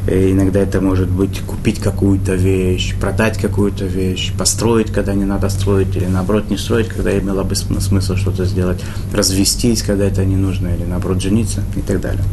Э, 0.07 0.31
иногда 0.31 0.59
это 0.59 0.81
может 0.81 1.09
быть 1.09 1.39
купить 1.41 1.79
какую-то 1.79 2.33
вещь, 2.33 2.95
продать 2.99 3.37
какую-то 3.37 3.85
вещь, 3.85 4.33
построить, 4.37 4.91
когда 4.91 5.13
не 5.13 5.25
надо 5.25 5.49
строить, 5.49 5.95
или 5.95 6.05
наоборот 6.05 6.49
не 6.49 6.57
строить, 6.57 6.87
когда 6.87 7.17
имело 7.17 7.43
бы 7.43 7.55
смысл 7.55 8.15
что-то 8.15 8.45
сделать, 8.45 8.81
развестись, 9.13 9.83
когда 9.83 10.05
это 10.05 10.25
не 10.25 10.35
нужно, 10.35 10.67
или 10.67 10.83
наоборот 10.83 11.21
жениться 11.21 11.63
и 11.75 11.81
так 11.81 12.01
далее. 12.01 12.23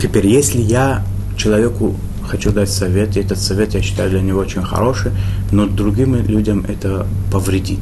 Теперь, 0.00 0.26
если 0.28 0.60
я 0.60 1.04
человеку 1.36 1.94
хочу 2.28 2.52
дать 2.52 2.70
совет, 2.70 3.16
и 3.16 3.20
этот 3.20 3.38
совет 3.38 3.74
я 3.74 3.82
считаю 3.82 4.10
для 4.10 4.20
него 4.20 4.40
очень 4.40 4.62
хороший, 4.62 5.12
но 5.50 5.66
другим 5.66 6.14
людям 6.14 6.64
это 6.68 7.06
повредит. 7.32 7.80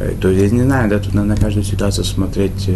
Э, 0.00 0.12
то 0.20 0.28
есть, 0.28 0.52
не 0.52 0.62
знаю, 0.62 0.90
да, 0.90 0.98
тут 0.98 1.14
надо 1.14 1.28
на 1.28 1.36
каждую 1.36 1.64
ситуацию 1.64 2.04
смотреть 2.04 2.68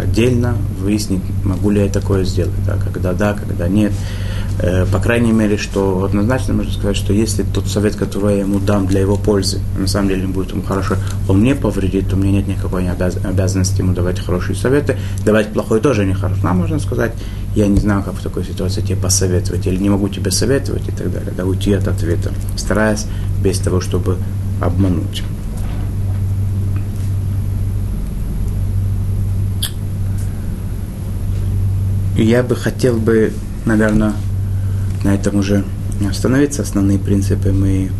отдельно, 0.00 0.56
выяснить, 0.80 1.22
могу 1.44 1.70
ли 1.70 1.82
я 1.82 1.88
такое 1.88 2.24
сделать, 2.24 2.64
да, 2.66 2.76
когда 2.76 3.12
да, 3.12 3.34
когда 3.34 3.68
нет. 3.68 3.92
Э, 4.58 4.84
по 4.90 4.98
крайней 4.98 5.32
мере, 5.32 5.56
что 5.56 6.04
однозначно 6.04 6.54
можно 6.54 6.72
сказать, 6.72 6.96
что 6.96 7.12
если 7.12 7.42
тот 7.42 7.66
совет, 7.68 7.96
который 7.96 8.36
я 8.36 8.40
ему 8.40 8.60
дам 8.60 8.86
для 8.86 9.00
его 9.00 9.16
пользы, 9.16 9.60
на 9.78 9.86
самом 9.86 10.08
деле 10.08 10.26
будет 10.26 10.50
ему 10.50 10.62
хорошо, 10.62 10.96
он 11.28 11.40
мне 11.40 11.54
повредит, 11.54 12.10
то 12.10 12.16
меня 12.16 12.32
нет 12.32 12.48
никакой 12.48 12.88
обязанности 12.88 13.80
ему 13.80 13.94
давать 13.94 14.20
хорошие 14.20 14.54
советы. 14.54 14.98
Давать 15.24 15.52
плохой 15.52 15.80
тоже 15.80 16.04
нехорошо. 16.04 16.42
Нам 16.42 16.58
можно 16.58 16.78
сказать, 16.78 17.12
я 17.54 17.66
не 17.66 17.78
знаю, 17.78 18.02
как 18.02 18.14
в 18.14 18.22
такой 18.22 18.44
ситуации 18.44 18.82
тебе 18.82 18.96
посоветовать, 18.96 19.66
или 19.66 19.76
не 19.76 19.90
могу 19.90 20.08
тебе 20.08 20.30
советовать 20.30 20.88
и 20.88 20.92
так 20.92 21.10
далее, 21.10 21.32
да, 21.36 21.44
уйти 21.44 21.72
от 21.72 21.88
ответа, 21.88 22.32
стараясь 22.56 23.06
без 23.42 23.58
того, 23.58 23.80
чтобы 23.80 24.16
обмануть. 24.60 25.22
Я 32.16 32.42
бы 32.42 32.54
хотел 32.54 32.98
бы, 32.98 33.32
наверное, 33.64 34.12
на 35.04 35.14
этом 35.14 35.36
уже 35.36 35.64
остановиться. 36.08 36.62
Основные 36.62 36.98
принципы 36.98 37.52
мы 37.52 37.90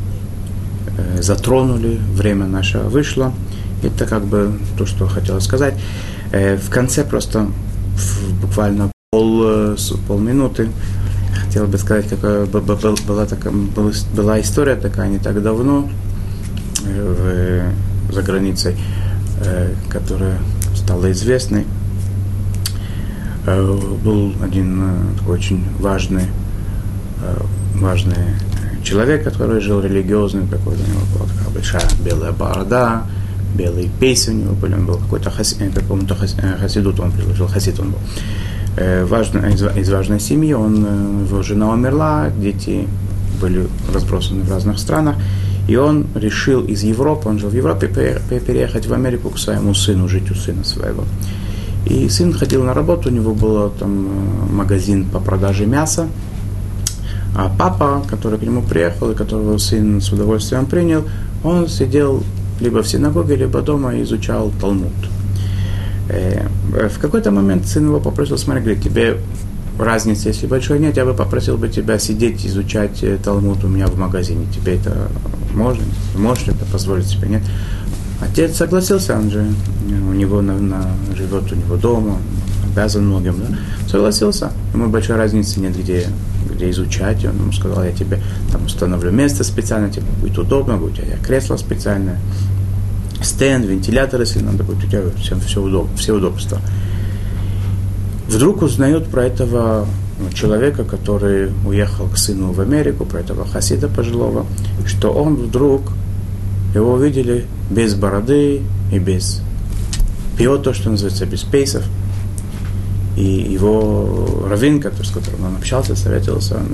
э, 0.96 1.22
затронули, 1.22 1.98
время 2.14 2.46
наше 2.46 2.78
вышло. 2.78 3.32
Это 3.82 4.06
как 4.06 4.24
бы 4.24 4.52
то, 4.78 4.86
что 4.86 5.06
хотел 5.06 5.40
сказать. 5.40 5.74
Э, 6.32 6.56
в 6.56 6.70
конце 6.70 7.04
просто 7.04 7.48
буквально 8.40 8.90
пол, 9.10 9.42
э, 9.44 9.76
полминуты 10.06 10.68
хотел 11.44 11.66
бы 11.66 11.78
сказать, 11.78 12.08
какая 12.08 12.46
была, 12.46 13.26
такая, 13.26 13.52
была 14.14 14.40
история 14.40 14.76
такая 14.76 15.08
не 15.08 15.18
так 15.18 15.42
давно 15.42 15.88
в, 16.82 17.62
за 18.12 18.22
границей, 18.22 18.76
которая 19.88 20.38
стала 20.74 21.10
известной. 21.12 21.66
Был 23.46 24.34
один 24.42 24.82
такой 25.18 25.38
очень 25.38 25.64
важный 25.78 26.24
важный 27.74 28.16
человек, 28.82 29.24
который 29.24 29.60
жил 29.60 29.80
религиозный, 29.80 30.46
такой 30.46 30.74
у 30.74 30.78
него 30.78 31.00
была 31.14 31.28
такая 31.28 31.54
большая 31.54 31.82
белая 32.04 32.32
борода, 32.32 33.04
белые 33.54 33.88
пейсы 34.00 34.30
у 34.30 34.34
него 34.34 34.54
были, 34.54 34.74
он 34.74 34.86
был 34.86 34.98
какой-то 34.98 35.30
хас, 35.30 35.56
э, 35.58 35.70
какому-то 35.70 36.14
хас, 36.14 36.34
э, 36.38 36.56
хасидут 36.58 37.00
он 37.00 37.12
приложил, 37.12 37.46
хасид 37.46 37.78
он 37.80 37.90
был. 37.90 37.98
важный, 39.06 39.52
из, 39.52 39.62
из 39.62 39.90
важной 39.90 40.18
семьи, 40.18 40.54
он, 40.54 41.24
его 41.26 41.42
жена 41.42 41.70
умерла, 41.70 42.30
дети 42.30 42.88
были 43.40 43.66
разбросаны 43.92 44.44
в 44.44 44.50
разных 44.50 44.78
странах, 44.78 45.16
и 45.68 45.76
он 45.76 46.06
решил 46.14 46.62
из 46.64 46.82
Европы, 46.82 47.28
он 47.28 47.38
жил 47.38 47.50
в 47.50 47.54
Европе, 47.54 47.86
переехать 47.86 48.86
в 48.86 48.92
Америку 48.94 49.30
к 49.30 49.38
своему 49.38 49.74
сыну, 49.74 50.08
жить 50.08 50.30
у 50.30 50.34
сына 50.34 50.64
своего. 50.64 51.04
И 51.86 52.08
сын 52.08 52.32
ходил 52.32 52.64
на 52.64 52.74
работу, 52.74 53.08
у 53.08 53.12
него 53.12 53.34
был 53.34 53.70
там 53.70 54.08
магазин 54.50 55.04
по 55.04 55.20
продаже 55.20 55.66
мяса, 55.66 56.06
а 57.34 57.50
папа, 57.56 58.02
который 58.08 58.38
к 58.38 58.42
нему 58.42 58.62
приехал 58.62 59.10
и 59.10 59.14
которого 59.14 59.56
сын 59.58 60.00
с 60.00 60.12
удовольствием 60.12 60.66
принял, 60.66 61.04
он 61.42 61.68
сидел 61.68 62.22
либо 62.60 62.82
в 62.82 62.88
синагоге, 62.88 63.36
либо 63.36 63.62
дома 63.62 63.94
и 63.94 64.02
изучал 64.02 64.52
Талмуд. 64.60 64.92
Э, 66.08 66.46
в 66.88 66.98
какой-то 66.98 67.30
момент 67.30 67.66
сын 67.66 67.86
его 67.86 68.00
попросил, 68.00 68.36
смотри, 68.36 68.62
говорит, 68.62 68.84
тебе 68.84 69.16
разницы, 69.78 70.28
если 70.28 70.46
большой 70.46 70.78
нет, 70.78 70.96
я 70.96 71.04
бы 71.04 71.14
попросил 71.14 71.56
бы 71.56 71.68
тебя 71.68 71.98
сидеть, 71.98 72.46
изучать 72.46 73.02
э, 73.02 73.18
Талмуд 73.22 73.64
у 73.64 73.68
меня 73.68 73.86
в 73.86 73.96
магазине. 73.96 74.46
Тебе 74.54 74.76
это 74.76 75.08
можно? 75.54 75.84
Можешь 76.16 76.48
это 76.48 76.64
позволить 76.66 77.06
себе, 77.06 77.28
нет? 77.28 77.42
Отец 78.20 78.56
согласился, 78.56 79.16
он 79.16 79.30
же 79.30 79.40
э, 79.40 80.10
у 80.10 80.12
него 80.12 80.42
на, 80.42 80.58
на, 80.58 80.86
живет 81.16 81.50
у 81.50 81.56
него 81.56 81.76
дома, 81.76 82.18
обязан 82.70 83.06
многим, 83.06 83.36
да? 83.38 83.56
Согласился. 83.88 84.52
Ему 84.74 84.88
большой 84.88 85.16
разницы 85.16 85.60
нет, 85.60 85.76
где 85.76 86.06
где 86.62 86.70
изучать. 86.70 87.24
И 87.24 87.28
он 87.28 87.36
ему 87.36 87.52
сказал, 87.52 87.84
я 87.84 87.92
тебе 87.92 88.20
там 88.50 88.64
установлю 88.66 89.10
место 89.10 89.44
специально, 89.44 89.90
тебе 89.90 90.06
будет 90.20 90.38
удобно, 90.38 90.76
будет 90.76 90.98
у 90.98 91.02
тебя 91.02 91.16
кресло 91.22 91.56
специальное, 91.56 92.18
стенд, 93.22 93.66
вентилятор, 93.66 94.20
если 94.20 94.40
надо 94.40 94.64
будет, 94.64 94.84
у 94.84 94.86
тебя 94.86 95.02
всем 95.18 95.40
все, 95.40 95.60
удоб, 95.60 95.88
все 95.96 96.14
удобства. 96.14 96.60
Вдруг 98.28 98.62
узнают 98.62 99.08
про 99.08 99.24
этого 99.24 99.86
ну, 100.18 100.30
человека, 100.32 100.84
который 100.84 101.50
уехал 101.66 102.08
к 102.08 102.16
сыну 102.16 102.52
в 102.52 102.60
Америку, 102.60 103.04
про 103.04 103.20
этого 103.20 103.44
хасида 103.44 103.88
пожилого, 103.88 104.46
что 104.86 105.12
он 105.12 105.34
вдруг, 105.34 105.82
его 106.74 106.94
увидели 106.94 107.44
без 107.70 107.94
бороды 107.94 108.62
и 108.90 108.98
без 108.98 109.42
пьет 110.38 110.62
то, 110.62 110.72
что 110.72 110.90
называется, 110.90 111.26
без 111.26 111.42
пейсов– 111.42 111.84
и 113.16 113.24
его 113.24 114.46
раввин, 114.48 114.80
который, 114.80 115.06
с 115.06 115.10
которым 115.10 115.44
он 115.44 115.56
общался, 115.56 115.94
советовался, 115.94 116.56
он 116.56 116.66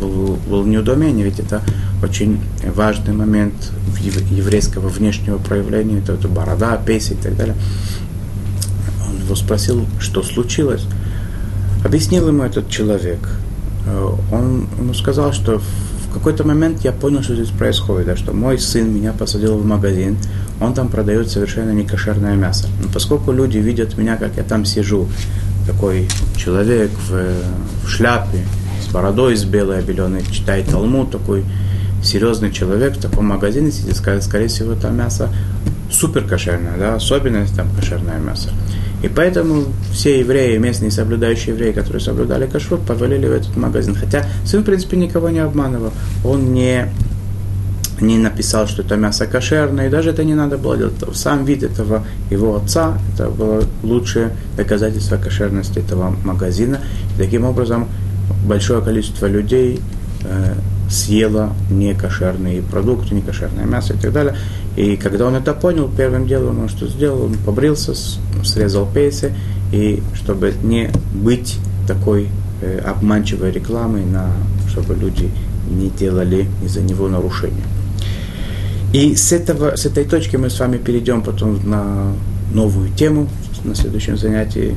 был, 0.00 0.08
был, 0.08 0.38
был 0.48 0.62
в 0.62 0.68
недоумении, 0.68 1.24
ведь 1.24 1.40
это 1.40 1.62
очень 2.02 2.40
важный 2.74 3.12
момент 3.12 3.54
еврейского 4.30 4.88
внешнего 4.88 5.38
проявления, 5.38 5.98
это, 5.98 6.14
это 6.14 6.28
борода, 6.28 6.76
песня 6.76 7.16
и 7.16 7.20
так 7.20 7.36
далее. 7.36 7.54
Он 9.08 9.22
его 9.22 9.34
спросил, 9.34 9.86
что 10.00 10.22
случилось. 10.22 10.86
Объяснил 11.84 12.28
ему 12.28 12.44
этот 12.44 12.70
человек. 12.70 13.28
Э, 13.86 14.10
он 14.32 14.66
ему 14.78 14.94
сказал, 14.94 15.32
что 15.32 15.58
в 15.58 16.14
какой-то 16.14 16.44
момент 16.44 16.82
я 16.84 16.92
понял, 16.92 17.22
что 17.22 17.34
здесь 17.34 17.48
происходит, 17.48 18.06
да, 18.06 18.16
что 18.16 18.32
мой 18.32 18.58
сын 18.58 18.90
меня 18.90 19.12
посадил 19.12 19.58
в 19.58 19.66
магазин, 19.66 20.16
он 20.60 20.72
там 20.72 20.88
продает 20.88 21.30
совершенно 21.30 21.72
некошерное 21.72 22.36
мясо. 22.36 22.68
Но 22.82 22.88
поскольку 22.88 23.32
люди 23.32 23.58
видят 23.58 23.98
меня, 23.98 24.16
как 24.16 24.36
я 24.36 24.44
там 24.44 24.64
сижу, 24.64 25.08
такой 25.66 26.08
человек 26.36 26.90
в, 27.08 27.86
в 27.86 27.88
шляпе, 27.88 28.44
с 28.82 28.92
бородой 28.92 29.36
с 29.36 29.44
белой 29.44 29.78
обеленной, 29.78 30.22
читает 30.30 30.66
Талмуд, 30.66 31.10
такой 31.10 31.44
серьезный 32.02 32.52
человек 32.52 32.96
в 32.96 33.00
таком 33.00 33.26
магазине 33.26 33.72
сидит, 33.72 33.96
скорее, 33.96 34.48
всего, 34.48 34.74
там 34.74 34.96
мясо 34.96 35.30
супер 35.90 36.24
кошерное, 36.24 36.76
да, 36.78 36.94
особенно 36.96 37.38
если 37.38 37.56
там 37.56 37.68
кошерное 37.74 38.18
мясо. 38.18 38.50
И 39.02 39.08
поэтому 39.08 39.64
все 39.92 40.20
евреи, 40.20 40.56
местные 40.56 40.90
соблюдающие 40.90 41.54
евреи, 41.54 41.72
которые 41.72 42.00
соблюдали 42.00 42.46
кашрут, 42.46 42.86
повалили 42.86 43.26
в 43.26 43.32
этот 43.32 43.54
магазин. 43.54 43.94
Хотя 43.94 44.24
сын, 44.46 44.62
в 44.62 44.64
принципе, 44.64 44.96
никого 44.96 45.28
не 45.28 45.40
обманывал. 45.40 45.92
Он 46.24 46.54
не 46.54 46.88
не 48.00 48.18
написал, 48.18 48.66
что 48.66 48.82
это 48.82 48.96
мясо 48.96 49.26
кошерное, 49.26 49.86
и 49.86 49.90
даже 49.90 50.10
это 50.10 50.24
не 50.24 50.34
надо 50.34 50.58
было 50.58 50.76
делать. 50.76 50.94
Сам 51.14 51.44
вид 51.44 51.62
этого 51.62 52.04
его 52.30 52.56
отца, 52.56 52.98
это 53.14 53.28
было 53.28 53.62
лучшее 53.82 54.36
доказательство 54.56 55.16
кошерности 55.16 55.78
этого 55.78 56.14
магазина. 56.24 56.80
И 57.14 57.22
таким 57.22 57.44
образом 57.44 57.88
большое 58.46 58.82
количество 58.82 59.26
людей 59.26 59.80
э, 60.24 60.54
съело 60.90 61.52
некошерные 61.70 62.62
продукты, 62.62 63.14
некошерное 63.14 63.64
мясо 63.64 63.94
и 63.94 63.96
так 63.96 64.12
далее. 64.12 64.36
И 64.76 64.96
когда 64.96 65.26
он 65.26 65.34
это 65.34 65.54
понял, 65.54 65.90
первым 65.94 66.26
делом 66.26 66.60
он 66.60 66.68
что 66.68 66.86
сделал? 66.86 67.24
Он 67.24 67.34
побрился, 67.34 67.94
срезал 68.42 68.86
пейсы, 68.86 69.32
и 69.72 70.02
чтобы 70.14 70.52
не 70.62 70.90
быть 71.14 71.58
такой 71.86 72.28
э, 72.60 72.78
обманчивой 72.78 73.50
рекламой, 73.50 74.04
на, 74.04 74.30
чтобы 74.68 74.94
люди 74.94 75.30
не 75.68 75.90
делали 75.90 76.46
из-за 76.64 76.80
него 76.80 77.08
нарушения. 77.08 77.64
И 78.94 79.16
с, 79.16 79.32
этого, 79.32 79.74
с 79.74 79.86
этой 79.86 80.04
точки 80.04 80.36
мы 80.36 80.50
с 80.50 80.60
вами 80.60 80.76
перейдем 80.76 81.22
потом 81.22 81.58
на 81.68 82.12
новую 82.52 82.90
тему 82.90 83.28
на 83.64 83.74
следующем 83.74 84.16
занятии. 84.16 84.76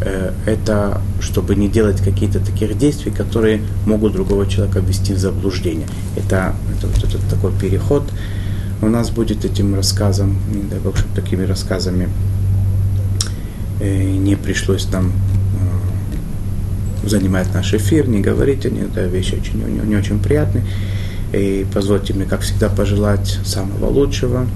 Э, 0.00 0.32
это 0.46 1.02
чтобы 1.20 1.54
не 1.54 1.68
делать 1.68 2.00
какие-то 2.00 2.40
таких 2.40 2.78
действий, 2.78 3.12
которые 3.12 3.60
могут 3.84 4.14
другого 4.14 4.46
человека 4.46 4.78
ввести 4.78 5.12
в 5.12 5.18
заблуждение. 5.18 5.86
Это, 6.16 6.54
это 6.78 6.86
вот 6.86 7.04
этот 7.04 7.28
такой 7.28 7.52
переход. 7.52 8.04
У 8.80 8.86
нас 8.86 9.10
будет 9.10 9.44
этим 9.44 9.74
рассказом, 9.74 10.38
не 10.54 10.62
дай 10.62 10.78
бог, 10.78 10.96
чтобы 10.96 11.14
такими 11.14 11.44
рассказами 11.44 12.08
э, 13.80 14.02
не 14.16 14.36
пришлось 14.36 14.90
нам 14.90 15.12
э, 17.04 17.06
занимать 17.06 17.52
наш 17.52 17.74
эфир, 17.74 18.08
не 18.08 18.20
говорить 18.22 18.64
о 18.64 18.70
них, 18.70 18.84
это 18.84 19.04
вещи 19.04 19.34
очень, 19.34 19.62
не, 19.62 19.86
не 19.86 19.96
очень 19.96 20.20
приятные. 20.20 20.64
И 21.32 21.66
позвольте 21.72 22.14
мне, 22.14 22.24
как 22.24 22.40
всегда, 22.40 22.68
пожелать 22.68 23.38
самого 23.44 23.86
лучшего, 23.86 24.46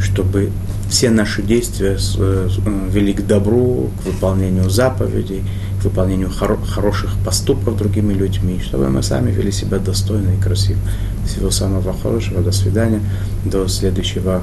чтобы 0.00 0.50
все 0.88 1.10
наши 1.10 1.42
действия 1.42 1.96
э, 2.18 2.48
вели 2.90 3.14
к 3.14 3.26
добру, 3.26 3.90
к 4.02 4.06
выполнению 4.06 4.68
заповедей, 4.68 5.42
к 5.80 5.84
выполнению 5.84 6.28
хоро- 6.28 6.64
хороших 6.66 7.14
поступков 7.24 7.78
другими 7.78 8.12
людьми, 8.12 8.60
чтобы 8.62 8.90
мы 8.90 9.02
сами 9.02 9.30
вели 9.30 9.50
себя 9.50 9.78
достойно 9.78 10.30
и 10.34 10.40
красиво. 10.40 10.78
Всего 11.26 11.50
самого 11.50 11.94
хорошего, 11.94 12.42
до 12.42 12.52
свидания, 12.52 13.00
до 13.44 13.66
следующего, 13.68 14.42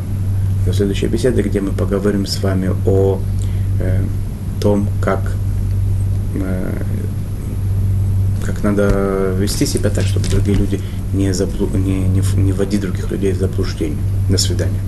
до 0.65 0.73
следующей 0.73 1.07
беседы, 1.07 1.43
где 1.43 1.61
мы 1.61 1.71
поговорим 1.71 2.25
с 2.25 2.41
вами 2.41 2.71
о 2.87 3.19
э, 3.79 4.01
том, 4.59 4.89
как 5.01 5.31
э, 6.33 6.71
как 8.49 8.63
надо 8.63 9.35
вести 9.37 9.65
себя 9.65 9.89
так, 9.89 10.05
чтобы 10.05 10.27
другие 10.27 10.57
люди 10.57 10.81
не, 11.13 11.33
заблу... 11.33 11.67
не, 11.67 12.07
не, 12.07 12.21
не 12.35 12.51
вводить 12.51 12.81
других 12.81 13.11
людей 13.11 13.33
в 13.33 13.37
заблуждение. 13.37 13.97
До 14.29 14.37
свидания. 14.37 14.79